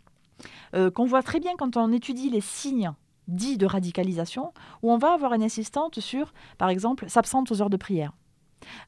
euh, 0.75 0.91
qu'on 0.91 1.05
voit 1.05 1.23
très 1.23 1.39
bien 1.39 1.53
quand 1.57 1.77
on 1.77 1.91
étudie 1.91 2.29
les 2.29 2.41
signes 2.41 2.91
dits 3.27 3.57
de 3.57 3.65
radicalisation, 3.65 4.53
où 4.81 4.91
on 4.91 4.97
va 4.97 5.13
avoir 5.13 5.33
une 5.33 5.43
insistance 5.43 5.99
sur, 5.99 6.33
par 6.57 6.69
exemple, 6.69 7.07
s'absente 7.09 7.51
aux 7.51 7.61
heures 7.61 7.69
de 7.69 7.77
prière, 7.77 8.11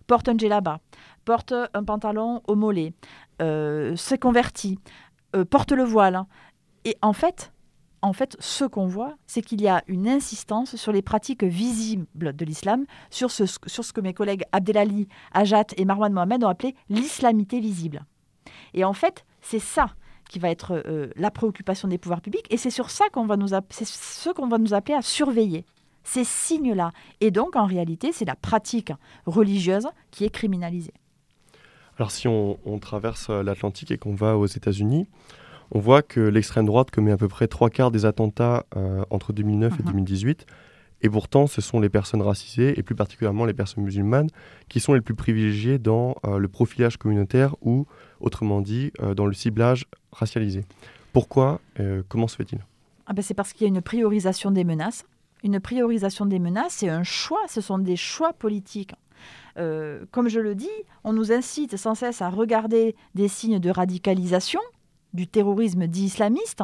porte 0.07 0.27
un 0.27 0.37
djellaba, 0.37 0.79
porte 1.25 1.53
un 1.73 1.83
pantalon 1.83 2.41
au 2.47 2.55
mollet, 2.55 2.93
euh, 3.41 3.95
se 3.95 4.15
convertit, 4.15 4.79
euh, 5.35 5.45
porte 5.45 5.71
le 5.71 5.83
voile. 5.83 6.23
Et 6.85 6.97
en 7.01 7.13
fait, 7.13 7.51
en 8.01 8.13
fait, 8.13 8.35
ce 8.39 8.65
qu'on 8.65 8.87
voit, 8.87 9.15
c'est 9.27 9.43
qu'il 9.43 9.61
y 9.61 9.67
a 9.67 9.83
une 9.87 10.07
insistance 10.07 10.75
sur 10.75 10.91
les 10.91 11.03
pratiques 11.03 11.43
visibles 11.43 12.07
de 12.17 12.45
l'islam, 12.45 12.85
sur 13.11 13.29
ce, 13.29 13.45
sur 13.45 13.85
ce 13.85 13.93
que 13.93 14.01
mes 14.01 14.13
collègues 14.13 14.43
Abdelali, 14.51 15.07
Ajat 15.33 15.65
et 15.77 15.85
Marwan 15.85 16.11
Mohamed 16.11 16.43
ont 16.43 16.49
appelé 16.49 16.75
l'islamité 16.89 17.59
visible. 17.59 18.03
Et 18.73 18.83
en 18.83 18.93
fait, 18.93 19.23
c'est 19.41 19.59
ça 19.59 19.93
qui 20.31 20.39
va 20.39 20.49
être 20.49 20.81
euh, 20.87 21.09
la 21.17 21.29
préoccupation 21.29 21.89
des 21.89 21.97
pouvoirs 21.97 22.21
publics, 22.21 22.47
et 22.49 22.55
c'est 22.55 22.69
sur 22.69 22.89
ça 22.89 23.03
qu'on 23.11 23.25
va 23.25 23.35
nous, 23.35 23.49
c'est 23.69 23.85
ce 23.85 24.29
qu'on 24.29 24.47
va 24.47 24.57
nous 24.57 24.73
appeler 24.73 24.95
à 24.95 25.01
surveiller 25.01 25.65
ces 26.05 26.23
signes-là. 26.23 26.91
Et 27.19 27.31
donc, 27.31 27.57
en 27.57 27.65
réalité, 27.65 28.11
c'est 28.13 28.23
la 28.23 28.35
pratique 28.35 28.93
religieuse 29.25 29.87
qui 30.09 30.23
est 30.23 30.29
criminalisée. 30.29 30.93
Alors 31.97 32.11
si 32.11 32.29
on, 32.29 32.57
on 32.65 32.79
traverse 32.79 33.27
euh, 33.29 33.43
l'Atlantique 33.43 33.91
et 33.91 33.97
qu'on 33.97 34.15
va 34.15 34.37
aux 34.37 34.45
États-Unis, 34.47 35.05
on 35.71 35.79
voit 35.79 36.01
que 36.01 36.21
l'extrême 36.21 36.65
droite 36.65 36.91
commet 36.91 37.11
à 37.11 37.17
peu 37.17 37.27
près 37.27 37.47
trois 37.47 37.69
quarts 37.69 37.91
des 37.91 38.05
attentats 38.05 38.65
euh, 38.77 39.03
entre 39.09 39.33
2009 39.33 39.73
et 39.73 39.83
Mhm. 39.83 39.89
2018. 39.91 40.45
Et 41.01 41.09
pourtant, 41.09 41.47
ce 41.47 41.61
sont 41.61 41.79
les 41.79 41.89
personnes 41.89 42.21
racisées, 42.21 42.77
et 42.77 42.83
plus 42.83 42.95
particulièrement 42.95 43.45
les 43.45 43.53
personnes 43.53 43.83
musulmanes, 43.83 44.29
qui 44.69 44.79
sont 44.79 44.93
les 44.93 45.01
plus 45.01 45.15
privilégiées 45.15 45.79
dans 45.79 46.15
euh, 46.25 46.37
le 46.37 46.47
profilage 46.47 46.97
communautaire 46.97 47.55
ou, 47.61 47.87
autrement 48.19 48.61
dit, 48.61 48.91
euh, 49.01 49.15
dans 49.15 49.25
le 49.25 49.33
ciblage 49.33 49.85
racialisé. 50.11 50.63
Pourquoi 51.11 51.59
euh, 51.79 52.03
Comment 52.07 52.27
se 52.27 52.35
fait-il? 52.35 52.59
Ah 53.07 53.13
ben, 53.13 53.21
c'est 53.21 53.33
parce 53.33 53.53
qu'il 53.53 53.63
y 53.63 53.65
a 53.65 53.73
une 53.73 53.81
priorisation 53.81 54.51
des 54.51 54.63
menaces. 54.63 55.05
Une 55.43 55.59
priorisation 55.59 56.27
des 56.27 56.37
menaces, 56.37 56.75
c'est 56.77 56.89
un 56.89 57.03
choix, 57.03 57.41
ce 57.47 57.61
sont 57.61 57.79
des 57.79 57.95
choix 57.95 58.33
politiques. 58.33 58.93
Comme 60.11 60.29
je 60.29 60.39
le 60.39 60.55
dis, 60.55 60.69
on 61.03 61.13
nous 61.13 61.31
incite 61.31 61.75
sans 61.75 61.93
cesse 61.93 62.21
à 62.21 62.29
regarder 62.29 62.95
des 63.15 63.27
signes 63.27 63.59
de 63.59 63.69
radicalisation 63.69 64.61
du 65.13 65.27
terrorisme 65.27 65.87
dit 65.87 66.05
islamiste. 66.05 66.63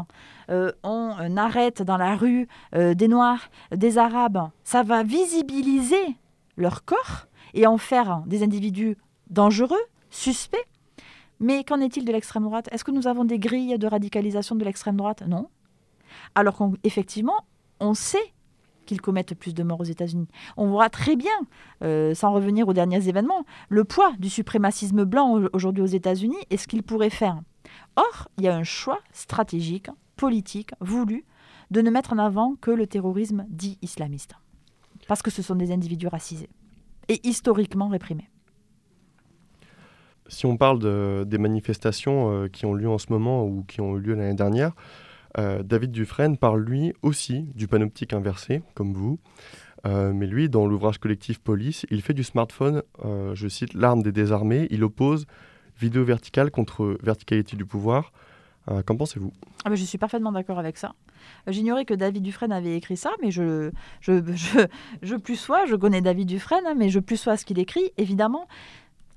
Euh, 0.50 0.72
on 0.84 1.14
euh, 1.20 1.36
arrête 1.36 1.82
dans 1.82 1.98
la 1.98 2.16
rue 2.16 2.48
euh, 2.76 2.94
des 2.94 3.08
Noirs, 3.08 3.50
des 3.76 3.98
Arabes. 3.98 4.50
Ça 4.64 4.84
va 4.84 5.04
visibiliser 5.04 6.16
leur 6.56 6.86
corps 6.86 7.28
et 7.54 7.68
en 7.68 7.78
faire 7.78 8.24
des 8.26 8.44
individus 8.44 8.98
dangereux, 9.30 9.76
suspects. 10.10 10.66
Mais 11.40 11.64
qu'en 11.64 11.80
est-il 11.82 12.04
de 12.06 12.12
l'extrême 12.12 12.44
droite? 12.44 12.68
Est-ce 12.72 12.84
que 12.84 12.92
nous 12.92 13.08
avons 13.08 13.26
des 13.26 13.38
grilles 13.40 13.78
de 13.78 13.88
radicalisation 13.88 14.56
de 14.56 14.64
l'extrême 14.66 14.98
droite? 14.98 15.24
Non. 15.28 15.50
Alors 16.34 16.58
qu'effectivement, 16.58 17.36
on 17.80 17.94
sait 17.94 18.34
qu'ils 18.88 19.02
commettent 19.02 19.36
plus 19.36 19.54
de 19.54 19.62
morts 19.64 19.82
aux 19.82 19.84
États-Unis. 19.84 20.30
On 20.56 20.68
voit 20.70 20.90
très 20.90 21.16
bien, 21.16 21.30
sans 22.16 22.32
revenir 22.32 22.68
aux 22.70 22.74
derniers 22.74 23.08
événements, 23.08 23.44
le 23.70 23.84
poids 23.84 24.14
du 24.18 24.30
suprémacisme 24.30 25.04
blanc 25.04 25.34
au- 25.38 25.50
aujourd'hui 25.54 25.84
aux 25.84 25.88
États-Unis 25.88 26.38
et 26.50 26.58
ce 26.58 26.68
qu'il 26.68 26.82
pourrait 26.84 27.10
faire. 27.10 27.38
Or, 27.98 28.30
il 28.38 28.44
y 28.44 28.48
a 28.48 28.56
un 28.56 28.64
choix 28.64 29.00
stratégique, 29.12 29.90
politique, 30.16 30.72
voulu, 30.80 31.26
de 31.72 31.82
ne 31.82 31.90
mettre 31.90 32.14
en 32.14 32.20
avant 32.20 32.56
que 32.56 32.72
le 32.72 32.88
terrorisme 32.88 33.46
dit 33.50 33.80
islamiste. 33.82 34.36
Parce 35.08 35.22
que 35.22 35.32
ce 35.32 35.42
sont 35.42 35.56
des 35.56 35.72
individus 35.72 36.08
racisés 36.08 36.50
et 37.10 37.20
historiquement 37.28 37.88
réprimés. 37.90 38.30
si 40.28 40.46
on 40.46 40.58
parle 40.58 40.80
de, 40.80 41.24
des 41.26 41.38
manifestations 41.38 42.48
qui 42.52 42.66
ont 42.66 42.74
lieu 42.74 42.90
en 42.90 42.98
ce 42.98 43.12
moment 43.12 43.46
ou 43.46 43.64
qui 43.64 43.82
ont 43.82 43.98
eu 43.98 44.02
lieu 44.02 44.14
l'année 44.14 44.36
dernière, 44.36 44.74
David 45.36 45.92
Dufresne 45.92 46.38
parle 46.38 46.62
lui 46.62 46.94
aussi 47.04 47.44
du 47.54 47.68
panoptique 47.68 48.14
inversé, 48.14 48.64
comme 48.74 48.94
vous. 48.94 49.20
mais 49.86 50.26
lui, 50.26 50.50
dans 50.50 50.66
l'ouvrage 50.66 50.98
collectif 50.98 51.40
Police, 51.40 51.86
il 51.92 52.02
fait 52.02 52.14
du 52.14 52.24
smartphone, 52.24 52.82
je 53.34 53.48
cite, 53.48 53.74
l'arme 53.74 54.04
des 54.04 54.12
désarmés. 54.12 54.68
Il 54.70 54.84
oppose 54.84 55.26
vidéo 55.80 56.04
verticale 56.04 56.52
contre 56.52 56.98
verticalité 57.02 57.56
du 57.56 57.66
pouvoir. 57.66 58.12
Euh, 58.70 58.82
qu'en 58.84 58.98
pensez-vous? 58.98 59.32
Ah 59.64 59.74
Je 59.74 59.84
suis 59.84 59.98
parfaitement 59.98 60.32
d'accord 60.32 60.60
avec 60.60 60.78
ça. 60.78 60.94
J'ignorais 61.48 61.86
que 61.86 61.94
David 61.94 62.22
Dufresne 62.22 62.52
avait 62.52 62.76
écrit 62.76 62.98
ça, 62.98 63.12
mais 63.22 63.32
je, 63.32 63.72
je, 64.02 64.22
je, 64.36 64.66
je 65.02 65.16
plus 65.16 65.38
sois, 65.38 65.66
je 65.66 65.76
connais 65.76 66.02
David 66.02 66.28
Dufresne, 66.28 66.66
hein, 66.68 66.76
mais 66.76 66.90
je 66.90 67.00
plus 67.00 67.18
sois 67.18 67.38
ce 67.38 67.46
qu'il 67.46 67.60
écrit. 67.60 67.92
Évidemment, 67.98 68.48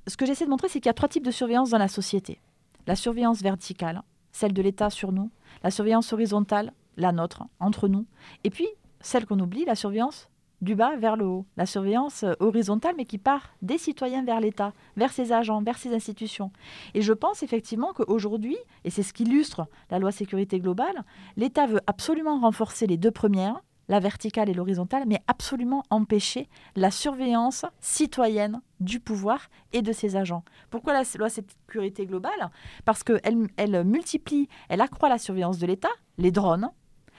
ce 0.07 0.17
que 0.17 0.25
j'essaie 0.25 0.45
de 0.45 0.51
montrer, 0.51 0.69
c'est 0.69 0.81
qu'il 0.81 0.89
y 0.89 0.91
a 0.91 0.95
trois 0.95 1.09
types 1.09 1.27
de 1.27 1.33
surveillance 1.33 1.71
dans 1.71 1.79
la 1.79 1.89
société. 1.89 2.41
La 2.87 2.95
surveillance 2.95 3.43
verticale, 3.43 4.03
celle 4.33 4.53
de 4.53 4.63
l'État 4.63 4.89
sur 4.89 5.11
nous, 5.13 5.31
la 5.65 5.71
surveillance 5.71 6.13
horizontale, 6.13 6.73
la 6.97 7.13
nôtre, 7.13 7.43
entre 7.59 7.89
nous, 7.89 8.07
et 8.45 8.51
puis 8.51 8.69
celle 9.01 9.27
qu'on 9.27 9.39
oublie, 9.41 9.65
la 9.65 9.75
surveillance 9.75 10.30
du 10.61 10.75
bas 10.75 10.97
vers 10.97 11.17
le 11.17 11.27
haut, 11.27 11.47
la 11.57 11.67
surveillance 11.67 12.25
euh, 12.25 12.35
horizontale, 12.41 12.95
mais 12.97 13.07
qui 13.07 13.19
part 13.19 13.55
des 13.63 13.79
citoyens 13.79 14.25
vers 14.25 14.41
l'État, 14.41 14.73
vers 14.97 15.13
ses 15.13 15.33
agents, 15.33 15.63
vers 15.63 15.79
ses 15.79 15.95
institutions. 15.95 16.53
Et 16.95 17.03
je 17.03 17.13
pense 17.13 17.43
effectivement 17.43 17.93
qu'aujourd'hui, 17.93 18.57
et 18.85 18.91
c'est 18.91 19.03
ce 19.03 19.13
qu'illustre 19.13 19.67
la 19.91 19.99
loi 19.99 20.13
sécurité 20.13 20.59
globale, 20.61 21.05
l'État 21.37 21.67
veut 21.67 21.81
absolument 21.87 22.39
renforcer 22.39 22.87
les 22.87 22.97
deux 22.97 23.11
premières, 23.11 23.61
la 23.89 23.99
verticale 23.99 24.49
et 24.49 24.55
l'horizontale, 24.55 25.05
mais 25.07 25.21
absolument 25.27 25.83
empêcher 25.91 26.49
la 26.77 26.93
surveillance 26.93 27.67
citoyenne 27.81 28.61
du 28.79 29.01
pouvoir 29.01 29.49
et 29.73 29.83
de 29.83 29.93
ses 29.93 30.15
agents. 30.15 30.45
Pourquoi 30.71 30.93
la 30.93 31.03
loi 31.19 31.29
sécurité 31.29 32.07
globale? 32.07 32.51
Parce 32.85 33.03
qu'elle 33.03 33.49
elle 33.57 33.85
multiplie, 33.85 34.49
elle 34.69 34.81
accroît 34.81 35.09
la 35.09 35.19
surveillance 35.19 35.59
de 35.59 35.67
l'État, 35.67 35.91
les 36.19 36.31
drones, 36.31 36.71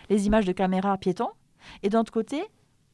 les 0.09 0.27
images 0.27 0.45
de 0.45 0.53
caméras 0.53 0.97
piétons, 0.97 1.31
et 1.83 1.89
d'un 1.89 1.99
autre 1.99 2.13
côté, 2.13 2.41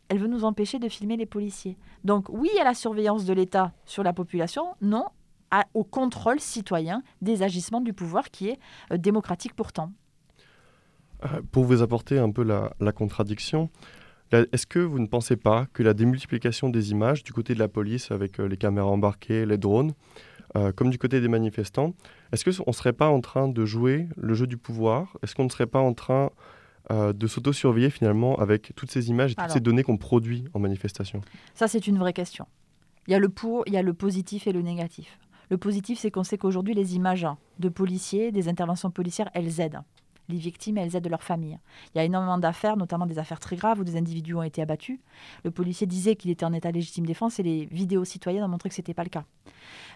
elle 0.09 0.19
veut 0.19 0.27
nous 0.27 0.43
empêcher 0.43 0.79
de 0.79 0.89
filmer 0.89 1.17
les 1.17 1.25
policiers. 1.25 1.77
Donc 2.03 2.27
oui 2.29 2.49
à 2.59 2.63
la 2.63 2.73
surveillance 2.73 3.25
de 3.25 3.33
l'État 3.33 3.73
sur 3.85 4.03
la 4.03 4.13
population, 4.13 4.75
non 4.81 5.05
au 5.73 5.83
contrôle 5.83 6.39
citoyen 6.39 7.03
des 7.21 7.43
agissements 7.43 7.81
du 7.81 7.93
pouvoir 7.93 8.29
qui 8.31 8.49
est 8.49 8.59
euh, 8.91 8.97
démocratique 8.97 9.53
pourtant. 9.55 9.91
Euh, 11.23 11.41
pour 11.51 11.65
vous 11.65 11.81
apporter 11.81 12.19
un 12.19 12.31
peu 12.31 12.43
la, 12.43 12.91
contradiction, 12.91 13.69
est-ce 14.31 14.67
que 14.67 14.79
vous 14.79 14.99
ne 14.99 15.07
pensez 15.07 15.37
pas 15.37 15.65
que 15.73 15.81
la 15.83 15.93
démultiplication 15.93 16.69
des 16.69 16.91
images 16.91 17.23
du 17.23 17.33
côté 17.33 17.53
de 17.53 17.59
la 17.59 17.67
police 17.67 18.11
avec 18.11 18.39
euh, 18.39 18.47
les 18.47 18.57
caméras 18.57 18.89
embarquées, 18.89 19.45
les 19.45 19.57
drones, 19.57 19.93
comme 20.75 20.89
du 20.89 20.97
côté 20.97 21.21
des 21.21 21.27
manifestants, 21.27 21.93
est-ce 22.31 22.43
qu'on 22.43 22.71
ne 22.71 22.73
serait 22.73 22.93
pas 22.93 23.09
en 23.09 23.21
train 23.21 23.47
de 23.47 23.65
jouer 23.65 24.07
le 24.15 24.33
jeu 24.33 24.47
du 24.47 24.57
pouvoir? 24.57 25.15
Est-ce 25.21 25.35
qu'on 25.35 25.43
ne 25.43 25.49
serait 25.49 25.67
pas 25.67 25.81
en 25.81 25.93
train 25.93 26.31
euh, 26.91 27.13
de 27.13 27.27
s'auto-surveiller 27.27 27.89
finalement 27.89 28.37
avec 28.37 28.73
toutes 28.75 28.91
ces 28.91 29.09
images 29.09 29.31
et 29.31 29.35
toutes 29.35 29.51
ces 29.51 29.59
données 29.59 29.83
qu'on 29.83 29.97
produit 29.97 30.45
en 30.53 30.59
manifestation 30.59 31.21
Ça, 31.53 31.67
c'est 31.67 31.87
une 31.87 31.97
vraie 31.97 32.13
question. 32.13 32.45
Il 33.07 33.11
y 33.11 33.15
a 33.15 33.19
le 33.19 33.29
pour, 33.29 33.63
il 33.67 33.73
y 33.73 33.77
a 33.77 33.81
le 33.81 33.93
positif 33.93 34.47
et 34.47 34.51
le 34.51 34.61
négatif. 34.61 35.19
Le 35.49 35.57
positif, 35.57 35.97
c'est 35.99 36.11
qu'on 36.11 36.23
sait 36.23 36.37
qu'aujourd'hui, 36.37 36.73
les 36.73 36.95
images 36.95 37.27
de 37.59 37.69
policiers, 37.69 38.31
des 38.31 38.49
interventions 38.49 38.91
policières, 38.91 39.29
elles 39.33 39.61
aident 39.61 39.81
les 40.29 40.37
victimes 40.37 40.77
et 40.77 40.81
elles 40.81 40.95
aident 40.95 41.09
leurs 41.09 41.23
familles. 41.23 41.59
Il 41.93 41.97
y 41.97 42.01
a 42.01 42.03
énormément 42.03 42.37
d'affaires, 42.37 42.77
notamment 42.77 43.05
des 43.05 43.19
affaires 43.19 43.39
très 43.39 43.55
graves 43.55 43.79
où 43.79 43.83
des 43.83 43.97
individus 43.97 44.35
ont 44.35 44.43
été 44.43 44.61
abattus. 44.61 44.99
Le 45.43 45.51
policier 45.51 45.87
disait 45.87 46.15
qu'il 46.15 46.31
était 46.31 46.45
en 46.45 46.53
état 46.53 46.71
légitime 46.71 47.05
défense 47.05 47.39
et 47.39 47.43
les 47.43 47.65
vidéos 47.65 48.05
citoyennes 48.05 48.43
ont 48.43 48.49
montré 48.49 48.69
que 48.69 48.75
ce 48.75 48.81
n'était 48.81 48.93
pas 48.93 49.03
le 49.03 49.09
cas. 49.09 49.25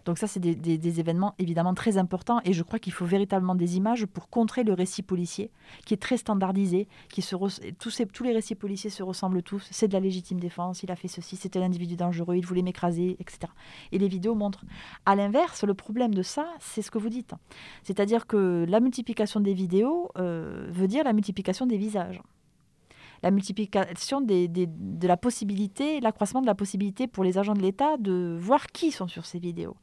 Donc 0.05 0.17
ça, 0.17 0.27
c'est 0.27 0.39
des, 0.39 0.99
événements 0.99 1.35
évidemment 1.39 1.73
très 1.73 1.97
importants 1.97 2.41
et 2.43 2.53
je 2.53 2.63
crois 2.63 2.79
qu'il 2.79 2.91
faut 2.91 3.05
véritablement 3.05 3.55
des 3.55 3.77
images 3.77 4.05
pour 4.05 4.29
contrer 4.29 4.63
le 4.63 4.73
récit 4.73 5.03
policier 5.03 5.51
qui 5.85 5.93
est 5.93 6.01
très 6.01 6.17
standardisé, 6.17 6.87
qui 7.09 7.21
se 7.21 7.35
tous, 7.79 8.01
tous 8.11 8.23
les 8.23 8.33
récits 8.33 8.55
policiers 8.55 8.89
se 8.89 9.03
ressemblent 9.03 9.41
tous. 9.41 9.67
C'est 9.71 9.87
de 9.87 9.93
la 9.93 9.99
légitime 9.99 10.39
défense, 10.39 10.83
il 10.83 10.91
a 10.91 10.95
fait 10.95 11.07
ceci, 11.07 11.35
c'était 11.35 11.59
un 11.59 11.63
individu 11.63 11.95
dangereux, 11.95 12.35
il 12.35 12.45
voulait 12.45 12.61
m'écraser, 12.61 13.15
etc. 13.19 13.51
Et 13.91 13.99
les 13.99 14.07
vidéos 14.07 14.35
montrent. 14.35 14.65
À 15.05 15.15
l'inverse, 15.15 15.63
le 15.63 15.73
problème 15.73 16.13
de 16.13 16.23
ça, 16.23 16.47
c'est 16.59 16.81
ce 16.81 16.91
que 16.91 16.97
vous 16.97 17.09
dites. 17.09 17.33
C'est-à-dire 17.83 18.27
que 18.27 18.65
la 18.67 18.79
multiplication 18.79 19.39
des 19.39 19.53
vidéos 19.53 20.09
euh, 20.21 20.67
veut 20.69 20.87
dire 20.87 21.03
la 21.03 21.13
multiplication 21.13 21.65
des 21.65 21.77
visages 21.77 22.21
la 23.23 23.31
multiplication 23.31 24.21
de 24.21 25.07
la 25.07 25.17
possibilité, 25.17 25.99
l'accroissement 25.99 26.41
de 26.41 26.47
la 26.47 26.55
possibilité 26.55 27.07
pour 27.07 27.23
les 27.23 27.37
agents 27.37 27.53
de 27.53 27.61
l'État 27.61 27.97
de 27.97 28.37
voir 28.39 28.67
qui 28.67 28.91
sont 28.91 29.07
sur 29.07 29.25
ces 29.25 29.39
vidéos. 29.39 29.75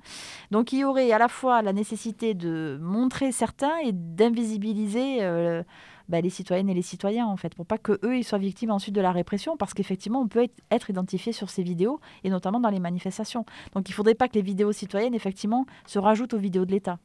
Donc 0.51 0.73
il 0.73 0.81
y 0.81 0.85
aurait 0.85 1.13
à 1.13 1.19
la 1.19 1.29
fois 1.29 1.63
la 1.63 1.73
nécessité 1.73 2.35
de 2.35 2.79
montrer 2.83 3.33
certains 3.33 3.79
et 3.85 3.93
d'invisibiliser 3.93 5.19
euh, 5.23 5.63
bah, 6.09 6.21
les 6.21 6.31
citoyennes 6.31 6.69
et 6.69 6.75
les 6.75 6.83
citoyens 6.83 7.27
en 7.27 7.37
fait, 7.37 7.55
pour 7.55 7.67
pas 7.67 7.79
que 7.79 7.99
eux 8.05 8.17
ils 8.17 8.25
soient 8.25 8.39
victimes 8.39 8.71
ensuite 8.71 8.95
de 8.95 9.01
la 9.01 9.13
répression, 9.13 9.57
parce 9.57 9.75
qu'effectivement 9.75 10.21
on 10.21 10.29
peut 10.29 10.43
être, 10.43 10.55
être, 10.71 10.91
identifié 10.91 11.33
sur 11.33 11.51
ces 11.51 11.63
vidéos 11.63 12.01
et 12.25 12.31
notamment 12.31 12.61
dans 12.61 12.71
les 12.71 12.81
manifestations. 12.81 13.45
Donc 13.75 13.89
il 13.89 13.93
faudrait 13.93 14.15
pas 14.15 14.29
que 14.29 14.35
les 14.35 14.43
vidéos 14.43 14.73
citoyennes 14.73 15.15
effectivement 15.15 15.67
se 15.87 15.99
rajoutent 15.99 16.35
aux 16.35 16.39
vidéos 16.39 16.65
de 16.65 16.73
l'État. 16.73 16.99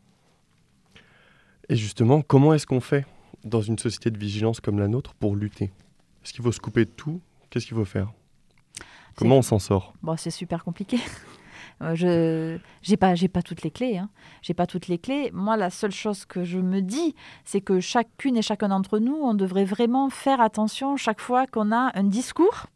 Et 1.70 1.76
justement, 1.76 2.22
comment 2.22 2.54
est-ce 2.54 2.68
qu'on 2.68 2.82
fait? 2.82 3.06
Dans 3.44 3.62
une 3.62 3.78
société 3.78 4.12
de 4.12 4.18
vigilance 4.18 4.60
comme 4.60 4.80
la 4.80 4.88
nôtre 4.88 5.14
pour 5.16 5.36
lutter 5.36 5.72
est-ce 6.24 6.32
qu'il 6.32 6.44
faut 6.44 6.52
se 6.52 6.60
couper 6.60 6.86
de 6.86 6.90
tout? 6.90 7.22
Qu'est-ce 7.50 7.66
qu'il 7.66 7.76
faut 7.76 7.86
faire? 7.86 8.12
Comment 9.16 9.38
on 9.38 9.42
s'en 9.42 9.60
sort? 9.60 9.94
Bon, 10.02 10.16
C'est 10.18 10.32
super 10.32 10.64
compliqué. 10.64 10.98
Euh, 11.82 11.96
je 11.96 12.60
n'ai 12.90 12.98
pas, 12.98 13.16
pas 13.34 13.42
toutes 13.42 13.64
les 13.64 13.72
clés. 13.72 13.98
Hein. 13.98 14.10
J'ai 14.42 14.54
pas 14.54 14.68
toutes 14.68 14.88
les 14.88 15.00
clés. 15.00 15.32
Moi, 15.34 15.58
la 15.58 15.72
seule 15.72 15.92
chose 15.92 16.24
que 16.24 16.44
je 16.44 16.60
me 16.60 16.82
dis, 16.82 17.16
c'est 17.46 17.62
que 17.62 17.80
chacune 17.80 18.38
et 18.38 18.44
chacun 18.44 18.70
d'entre 18.70 19.00
nous, 19.00 19.16
on 19.16 19.34
devrait 19.34 19.66
vraiment 19.66 20.10
faire 20.10 20.40
attention 20.40 20.96
chaque 20.98 21.20
fois 21.20 21.48
qu'on 21.48 21.72
a 21.72 21.92
un 21.96 22.04
discours 22.04 22.68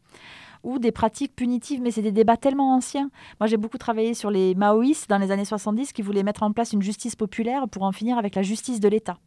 ou 0.68 0.80
des 0.80 0.92
pratiques 0.92 1.34
punitives, 1.34 1.82
mais 1.82 1.92
c'est 1.92 2.02
des 2.02 2.12
débats 2.12 2.36
tellement 2.36 2.76
anciens. 2.76 3.10
Moi, 3.40 3.48
j'ai 3.48 3.56
beaucoup 3.56 3.78
travaillé 3.78 4.14
sur 4.14 4.30
les 4.30 4.54
maoïstes 4.54 5.10
dans 5.10 5.18
les 5.18 5.32
années 5.32 5.46
70 5.46 5.94
qui 5.94 6.02
voulaient 6.02 6.24
mettre 6.24 6.44
en 6.44 6.52
place 6.52 6.74
une 6.74 6.82
justice 6.82 7.16
populaire 7.16 7.70
pour 7.70 7.84
en 7.84 7.94
finir 7.94 8.18
avec 8.18 8.36
la 8.36 8.42
justice 8.42 8.82
de 8.82 8.90
l'État. 8.90 9.18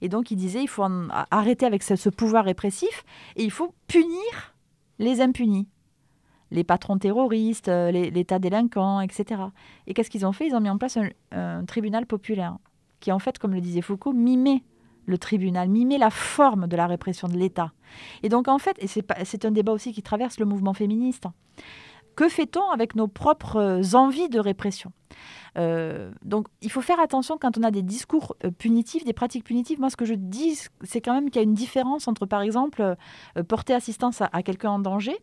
Et 0.00 0.08
donc, 0.08 0.30
ils 0.30 0.36
disaient 0.36 0.62
il 0.62 0.68
faut 0.68 0.86
arrêter 1.30 1.66
avec 1.66 1.82
ce, 1.82 2.08
pouvoir 2.08 2.46
répressif 2.46 3.04
et 3.36 3.44
il 3.44 3.50
faut 3.50 3.74
punir 3.86 4.56
les 4.98 5.20
impunis 5.20 5.68
les 6.52 6.62
patrons 6.62 6.96
terroristes, 6.96 7.68
euh, 7.68 7.90
l'État 7.90 8.38
délinquant, 8.38 9.00
etc. 9.00 9.42
Et 9.88 9.94
qu'est-ce 9.94 10.08
qu'ils 10.08 10.24
ont 10.24 10.30
fait? 10.30 10.46
Ils 10.46 10.54
ont 10.54 10.60
mis 10.60 10.70
en 10.70 10.78
place 10.78 10.96
un, 10.96 11.08
un, 11.32 11.64
tribunal 11.64 12.06
populaire 12.06 12.56
qui, 13.00 13.10
en 13.10 13.18
fait, 13.18 13.36
comme 13.38 13.52
le 13.52 13.60
disait 13.60 13.82
Foucault, 13.82 14.12
mimait 14.12 14.62
le 15.06 15.18
tribunal, 15.18 15.68
mimer 15.68 15.98
la 15.98 16.10
forme 16.10 16.66
de 16.66 16.76
la 16.76 16.86
répression 16.86 17.28
de 17.28 17.36
l'État. 17.36 17.72
Et 18.22 18.28
donc 18.28 18.48
en 18.48 18.58
fait, 18.58 18.76
et 18.78 18.86
c'est 18.86 19.44
un 19.44 19.50
débat 19.50 19.72
aussi 19.72 19.92
qui 19.92 20.02
traverse 20.02 20.38
le 20.38 20.46
mouvement 20.46 20.74
féministe, 20.74 21.24
que 22.16 22.28
fait-on 22.30 22.70
avec 22.70 22.96
nos 22.96 23.08
propres 23.08 23.94
envies 23.94 24.28
de 24.30 24.40
répression? 24.40 24.90
Euh, 25.58 26.10
donc, 26.24 26.48
il 26.62 26.70
faut 26.70 26.80
faire 26.80 27.00
attention 27.00 27.38
quand 27.38 27.58
on 27.58 27.62
a 27.62 27.70
des 27.70 27.82
discours 27.82 28.36
euh, 28.44 28.50
punitifs, 28.50 29.04
des 29.04 29.12
pratiques 29.12 29.44
punitives. 29.44 29.78
Moi, 29.78 29.90
ce 29.90 29.96
que 29.96 30.04
je 30.04 30.14
dis, 30.14 30.58
c'est 30.82 31.00
quand 31.00 31.14
même 31.14 31.30
qu'il 31.30 31.36
y 31.36 31.38
a 31.40 31.42
une 31.42 31.54
différence 31.54 32.08
entre, 32.08 32.26
par 32.26 32.42
exemple, 32.42 32.82
euh, 32.82 33.42
porter 33.42 33.74
assistance 33.74 34.20
à, 34.20 34.42
quelqu'un 34.42 34.70
en 34.70 34.78
danger, 34.78 35.16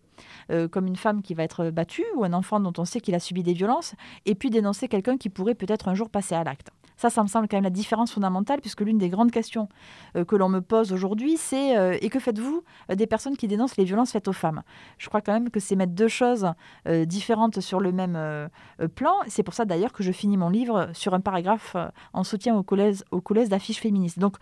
comme 0.72 0.86
une 0.86 0.96
femme 0.96 1.22
qui 1.22 1.34
va 1.34 1.44
être 1.44 1.70
battue 1.70 2.06
ou 2.16 2.24
un 2.24 2.34
enfant 2.34 2.60
dont 2.60 2.74
on 2.78 2.86
sait 2.86 3.00
qu'il 3.00 3.16
a 3.16 3.20
subi 3.20 3.42
des 3.42 3.54
violences, 3.54 3.96
et 4.26 4.36
puis 4.36 4.50
dénoncer 4.50 4.88
quelqu'un 4.88 5.18
qui 5.18 5.30
pourrait 5.30 5.56
peut-être 5.56 5.88
un 5.88 5.96
jour 5.96 6.10
passer 6.10 6.36
à 6.36 6.44
l'acte. 6.44 6.70
Ça, 7.04 7.10
ça 7.10 7.22
me 7.22 7.28
semble 7.28 7.50
quand 7.50 7.58
même 7.58 7.66
la 7.66 7.70
différence 7.70 8.14
fondamentale, 8.14 8.62
puisque 8.62 8.80
l'une 8.80 8.98
des 8.98 9.10
grandes 9.10 9.32
questions 9.32 9.68
euh, 10.16 10.24
que 10.24 10.38
l'on 10.38 10.48
me 10.48 10.62
pose 10.62 10.94
aujourd'hui, 10.94 11.36
c'est 11.36 11.78
euh, 11.78 11.98
et 12.00 12.08
que 12.08 12.18
faites-vous 12.18 12.64
euh, 12.90 12.96
des 12.96 13.08
personnes 13.08 13.36
qui 13.36 13.50
dénoncent 13.50 13.76
les 13.76 13.84
violences 13.84 14.14
faites 14.14 14.30
aux 14.30 14.34
femmes? 14.34 14.64
Je 15.00 15.10
crois 15.10 15.20
quand 15.20 15.34
même 15.34 15.50
que 15.50 15.60
c'est 15.60 15.76
mettre 15.76 15.92
deux 15.92 16.08
choses 16.08 16.48
différentes 17.06 17.60
sur 17.60 17.82
le 17.82 17.92
même 17.92 18.18
plan. 18.96 19.16
C'est 19.28 19.44
pour 19.44 19.54
ça 19.54 19.66
d'ailleurs 19.66 19.92
que 19.92 20.02
je 20.02 20.14
finis 20.14 20.38
mon 20.38 20.50
livre 20.50 20.92
sur 20.94 21.14
un 21.14 21.20
paragraphe 21.20 21.76
en 22.14 22.24
soutien 22.24 22.56
au 22.56 22.64
collège, 22.64 23.04
au 23.12 23.20
collège 23.20 23.50
d'affiches 23.50 23.82
féministes. 23.82 24.20
Donc, 24.20 24.38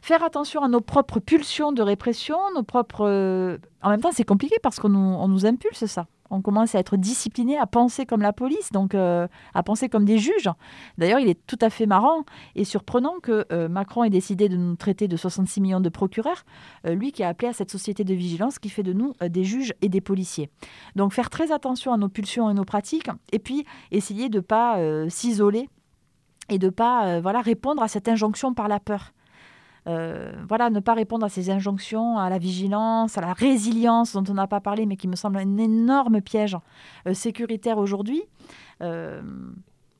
faire 0.00 0.24
attention 0.24 0.62
à 0.64 0.68
nos 0.68 0.80
propres 0.80 1.20
pulsions 1.20 1.72
de 1.72 1.82
répression, 1.82 2.38
nos 2.54 2.62
propres. 2.62 3.58
En 3.82 3.90
même 3.90 4.00
temps, 4.00 4.12
c'est 4.12 4.24
compliqué 4.24 4.56
parce 4.62 4.80
qu'on 4.80 4.94
on 4.94 5.28
nous 5.28 5.44
impulse 5.44 5.84
ça 5.84 6.06
on 6.30 6.42
commence 6.42 6.74
à 6.74 6.78
être 6.78 6.96
discipliné, 6.96 7.58
à 7.58 7.66
penser 7.66 8.06
comme 8.06 8.22
la 8.22 8.32
police, 8.32 8.72
donc 8.72 8.94
euh, 8.94 9.26
à 9.54 9.62
penser 9.62 9.88
comme 9.88 10.04
des 10.04 10.18
juges. 10.18 10.48
D'ailleurs, 10.98 11.18
il 11.18 11.28
est 11.28 11.46
tout 11.46 11.58
à 11.60 11.70
fait 11.70 11.86
marrant 11.86 12.24
et 12.54 12.64
surprenant 12.64 13.14
que 13.22 13.46
euh, 13.52 13.68
Macron 13.68 14.04
ait 14.04 14.10
décidé 14.10 14.48
de 14.48 14.56
nous 14.56 14.76
traiter 14.76 15.08
de 15.08 15.16
66 15.16 15.60
millions 15.60 15.80
de 15.80 15.88
procureurs, 15.88 16.44
euh, 16.86 16.94
lui 16.94 17.12
qui 17.12 17.22
a 17.22 17.28
appelé 17.28 17.48
à 17.48 17.52
cette 17.52 17.70
société 17.70 18.04
de 18.04 18.14
vigilance 18.14 18.58
qui 18.58 18.68
fait 18.68 18.82
de 18.82 18.92
nous 18.92 19.14
des 19.20 19.44
juges 19.44 19.74
et 19.82 19.88
des 19.88 20.00
policiers. 20.00 20.50
Donc 20.96 21.12
faire 21.12 21.30
très 21.30 21.52
attention 21.52 21.92
à 21.92 21.96
nos 21.96 22.08
pulsions 22.08 22.48
et 22.50 22.54
nos 22.54 22.64
pratiques, 22.64 23.10
et 23.32 23.38
puis 23.38 23.64
essayer 23.90 24.28
de 24.28 24.38
ne 24.38 24.42
pas 24.42 24.78
s'isoler 25.08 25.68
et 26.48 26.58
de 26.58 26.66
ne 26.66 26.70
pas 26.70 27.20
voilà, 27.20 27.40
répondre 27.40 27.82
à 27.82 27.88
cette 27.88 28.08
injonction 28.08 28.54
par 28.54 28.68
la 28.68 28.80
peur. 28.80 29.12
Euh, 29.86 30.32
voilà, 30.48 30.70
ne 30.70 30.80
pas 30.80 30.94
répondre 30.94 31.24
à 31.24 31.28
ces 31.28 31.50
injonctions, 31.50 32.18
à 32.18 32.28
la 32.28 32.38
vigilance, 32.38 33.16
à 33.16 33.20
la 33.20 33.32
résilience 33.32 34.14
dont 34.14 34.24
on 34.28 34.34
n'a 34.34 34.46
pas 34.46 34.60
parlé, 34.60 34.86
mais 34.86 34.96
qui 34.96 35.08
me 35.08 35.16
semble 35.16 35.38
un 35.38 35.56
énorme 35.56 36.20
piège 36.20 36.56
euh, 37.06 37.14
sécuritaire 37.14 37.78
aujourd'hui. 37.78 38.22
Euh, 38.82 39.22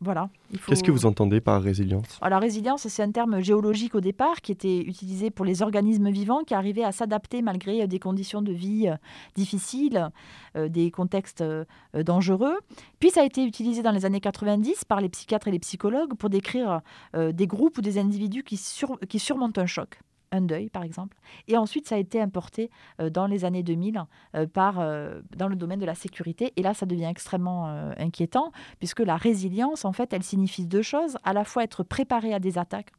Voilà. 0.03 0.31
il 0.51 0.59
faut- 0.59 0.71
Qu'est-ce 0.71 0.83
que 0.83 0.91
vous 0.91 1.05
entendez 1.05 1.41
par 1.43 1.63
résilience? 1.63 2.19
Alors, 2.23 2.39
la 2.39 2.39
résilience, 2.41 2.89
c'est 2.89 3.03
un 3.03 3.11
terme 3.11 3.41
géologique 3.41 3.95
au 3.95 4.01
départ 4.01 4.41
qui 4.41 4.51
était 4.53 4.79
utilisé 4.81 5.31
pour 5.31 5.45
les 5.45 5.61
organismes 5.61 6.09
vivants 6.11 6.43
qui 6.43 6.55
arrivaient 6.55 6.85
à 6.85 6.93
s'adapter 6.93 7.43
malgré 7.43 7.83
euh, 7.83 7.87
des 7.87 7.99
conditions 7.99 8.41
de 8.41 8.53
vie 8.53 8.89
euh, 8.89 8.97
difficiles, 9.35 10.09
euh, 10.57 10.69
des 10.69 10.91
contextes 10.91 11.43
euh, 11.43 11.65
dangereux. 11.95 12.57
Puis 12.99 13.11
ça 13.11 13.21
a 13.23 13.25
été 13.25 13.45
utilisé 13.45 13.83
dans 13.83 13.93
les 13.93 14.05
années 14.07 14.21
90 14.21 14.85
par 14.87 15.01
les 15.01 15.09
psychiatres 15.09 15.49
et 15.49 15.53
les 15.53 15.59
psychologues 15.59 16.15
pour 16.15 16.31
décrire 16.31 16.81
euh, 17.15 17.33
des 17.33 17.47
groupes 17.47 17.79
ou 17.79 17.81
des 17.83 17.99
individus 17.99 18.43
qui, 18.43 18.57
sur- 18.57 18.99
qui 19.09 19.19
surmontent 19.19 19.61
un 19.61 19.67
choc. 19.67 20.01
Un 20.33 20.43
deuil, 20.43 20.71
par 20.71 20.85
exemple. 20.85 21.17
Et 21.49 21.57
ensuite, 21.57 21.89
ça 21.89 21.97
a 21.97 21.99
été 21.99 22.21
importé 22.21 22.71
euh, 23.01 23.11
dans 23.11 23.27
les 23.27 23.45
années 23.45 23.65
2000 23.65 24.05
euh, 24.37 24.47
par, 24.47 24.79
euh, 24.79 25.21
dans 25.37 25.49
le 25.49 25.57
domaine 25.57 25.81
de 25.81 25.87
la 25.87 25.97
sécurité. 25.97 26.53
Et 26.57 26.63
là, 26.63 26.73
ça 26.73 26.87
devient 26.87 27.07
extrêmement 27.07 27.67
inquiétant, 27.99 28.53
puisque 28.79 29.01
la 29.01 29.17
résilience, 29.17 29.85
en 29.85 29.93
fait, 29.93 30.13
elle 30.13 30.23
signifie 30.23 30.67
deux 30.67 30.83
choses. 30.83 31.17
À 31.25 31.33
la 31.33 31.45
fois 31.45 31.65
être 31.65 31.83
préparé 31.83 32.33
à 32.33 32.39
des 32.39 32.59
attaques, 32.59 32.93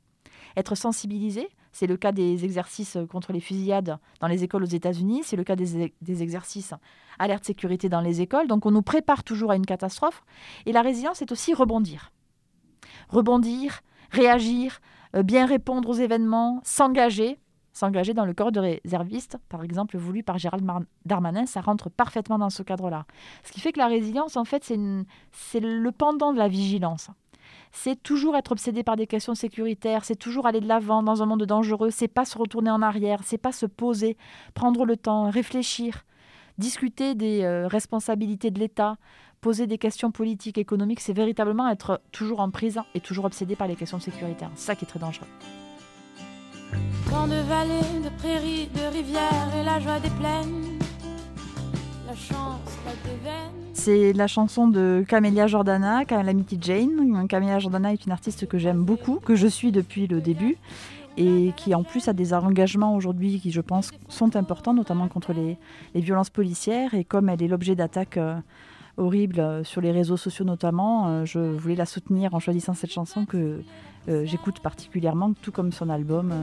être 0.58 0.76
sensibilisé. 0.76 1.48
C'est 1.72 1.88
le 1.88 1.96
cas 1.96 2.12
des 2.12 2.44
exercices 2.44 2.98
contre 3.10 3.32
les 3.32 3.40
fusillades 3.40 3.98
dans 4.20 4.28
les 4.28 4.44
écoles 4.44 4.64
aux 4.64 4.66
États-Unis. 4.66 5.22
C'est 5.24 5.38
le 5.38 5.46
cas 5.46 5.56
des, 5.56 5.94
des 6.02 6.24
exercices 6.24 6.74
alerte 7.18 7.46
sécurité 7.46 7.88
dans 7.88 8.02
les 8.02 8.20
écoles. 8.20 8.48
Donc, 8.48 8.66
on 8.66 8.72
nous 8.72 8.82
prépare 8.82 9.24
toujours 9.24 9.52
à 9.52 9.56
une 9.56 9.66
catastrophe. 9.66 10.24
Et 10.66 10.74
la 10.74 10.82
résilience, 10.82 11.18
c'est 11.18 11.32
aussi 11.32 11.54
rebondir. 11.54 12.12
Rebondir, 13.10 13.82
réagir, 14.12 14.82
bien 15.14 15.46
répondre 15.46 15.90
aux 15.90 15.94
événements, 15.94 16.62
s'engager. 16.64 17.38
S'engager 17.74 18.14
dans 18.14 18.26
le 18.26 18.34
corps 18.34 18.52
de 18.52 18.60
réserviste, 18.60 19.38
par 19.48 19.64
exemple, 19.64 19.98
voulu 19.98 20.24
par 20.24 20.38
Gérald 20.38 20.70
Darmanin, 21.06 21.46
ça 21.46 21.62
rentre 21.62 21.90
parfaitement 21.90 22.38
dans 22.38 22.50
ce 22.50 22.64
cadre-là. 22.64 23.06
Ce 23.44 23.54
qui 23.54 23.62
fait 23.62 23.72
que 23.72 23.80
la 23.80 23.88
résilience, 23.88 24.36
en 24.36 24.44
fait, 24.44 24.66
c'est 24.66 25.60
le 25.62 25.92
pendant 25.92 26.34
de 26.34 26.38
la 26.38 26.50
vigilance. 26.50 27.12
C'est 27.72 28.02
toujours 28.02 28.36
être 28.36 28.52
obsédé 28.52 28.84
par 28.84 28.98
des 28.98 29.08
questions 29.08 29.36
sécuritaires, 29.36 30.04
c'est 30.04 30.16
toujours 30.16 30.46
aller 30.46 30.60
de 30.60 30.68
l'avant 30.68 31.04
dans 31.04 31.24
un 31.24 31.26
monde 31.26 31.46
dangereux, 31.46 31.90
c'est 31.90 32.10
pas 32.10 32.26
se 32.26 32.38
retourner 32.38 32.70
en 32.70 32.82
arrière, 32.82 33.22
c'est 33.24 33.38
pas 33.38 33.54
se 33.54 33.66
poser, 33.66 34.18
prendre 34.54 34.86
le 34.86 34.98
temps, 34.98 35.30
réfléchir, 35.30 36.04
discuter 36.58 37.16
des 37.16 37.44
euh, 37.44 37.68
responsabilités 37.68 38.52
de 38.52 38.60
l'État, 38.60 38.98
poser 39.42 39.66
des 39.66 39.80
questions 39.80 40.12
politiques, 40.12 40.60
économiques, 40.60 41.00
c'est 41.00 41.14
véritablement 41.14 41.68
être 41.68 42.00
toujours 42.12 42.40
en 42.40 42.52
prise 42.52 42.80
et 42.94 43.00
toujours 43.00 43.26
obsédé 43.26 43.56
par 43.56 43.68
les 43.68 43.76
questions 43.76 44.00
sécuritaires. 44.00 44.52
C'est 44.56 44.68
ça 44.68 44.76
qui 44.76 44.86
est 44.86 44.88
très 44.88 45.00
dangereux. 45.00 45.28
Tant 47.10 47.28
de 47.28 47.42
vallées, 47.50 48.04
de 48.04 48.10
prairies, 48.18 48.70
de 48.74 48.96
rivières 48.96 49.50
et 49.60 49.64
la 49.66 49.80
joie 49.80 50.00
des 50.00 50.10
plaines. 50.12 50.80
La 52.08 52.16
chance, 52.16 52.78
la 52.86 52.92
déveine. 53.10 53.52
C'est 53.74 54.14
la 54.14 54.28
chanson 54.28 54.68
de 54.68 55.04
Camélia 55.08 55.48
Jordana, 55.48 56.06
Calamity 56.06 56.60
Jane. 56.62 57.28
Camélia 57.28 57.58
Jordana 57.58 57.94
est 57.94 58.06
une 58.06 58.12
artiste 58.12 58.48
que 58.48 58.60
j'aime 58.60 58.84
beaucoup, 58.84 59.16
que 59.16 59.36
je 59.36 59.48
suis 59.48 59.72
depuis 59.72 60.08
le 60.08 60.22
début 60.22 60.58
et 61.18 61.52
qui 61.58 61.76
en 61.76 61.84
plus 61.84 62.08
a 62.08 62.14
des 62.14 62.34
engagements 62.34 62.96
aujourd'hui 62.96 63.40
qui 63.40 63.52
je 63.52 63.60
pense 63.60 63.92
sont 64.08 64.36
importants, 64.36 64.74
notamment 64.74 65.08
contre 65.08 65.34
les, 65.34 65.58
les 65.94 66.02
violences 66.02 66.30
policières. 66.30 66.94
Et 66.94 67.04
comme 67.04 67.28
elle 67.28 67.42
est 67.42 67.48
l'objet 67.48 67.76
d'attaques 67.76 68.18
euh, 68.18 68.36
horribles 69.02 69.40
euh, 69.40 69.64
sur 69.64 69.82
les 69.82 69.92
réseaux 69.92 70.18
sociaux 70.18 70.46
notamment, 70.46 71.08
euh, 71.08 71.26
je 71.26 71.40
voulais 71.40 71.76
la 71.76 71.86
soutenir 71.86 72.34
en 72.34 72.40
choisissant 72.40 72.74
cette 72.74 72.92
chanson 72.92 73.26
que 73.26 73.62
euh, 74.08 74.26
j'écoute 74.26 74.60
particulièrement, 74.62 75.34
tout 75.34 75.52
comme 75.52 75.72
son 75.72 75.90
album. 75.90 76.34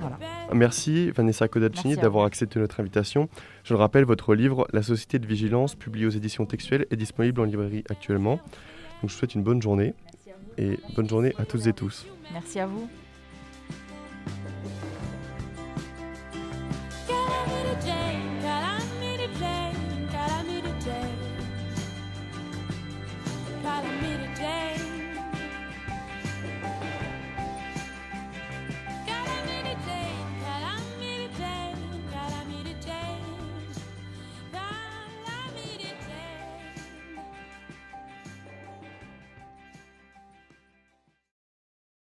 voilà. 0.00 0.18
Merci 0.52 1.10
Vanessa 1.10 1.44
à 1.44 1.96
d'avoir 1.96 2.24
accepté 2.24 2.58
notre 2.58 2.80
invitation. 2.80 3.28
Je 3.64 3.74
le 3.74 3.78
rappelle, 3.78 4.04
votre 4.04 4.34
livre 4.34 4.66
La 4.72 4.82
Société 4.82 5.18
de 5.18 5.26
Vigilance, 5.26 5.74
publié 5.74 6.06
aux 6.06 6.10
éditions 6.10 6.46
textuelles, 6.46 6.86
est 6.90 6.96
disponible 6.96 7.40
en 7.40 7.44
librairie 7.44 7.84
actuellement. 7.90 8.36
Donc 8.36 8.40
je 9.02 9.06
vous 9.06 9.18
souhaite 9.18 9.34
une 9.34 9.42
bonne 9.42 9.62
journée 9.62 9.94
et 10.56 10.78
bonne 10.96 11.08
journée 11.08 11.34
à 11.38 11.44
toutes 11.44 11.66
et 11.66 11.72
tous. 11.72 12.06
Merci 12.32 12.58
à 12.58 12.66
vous. 12.66 12.88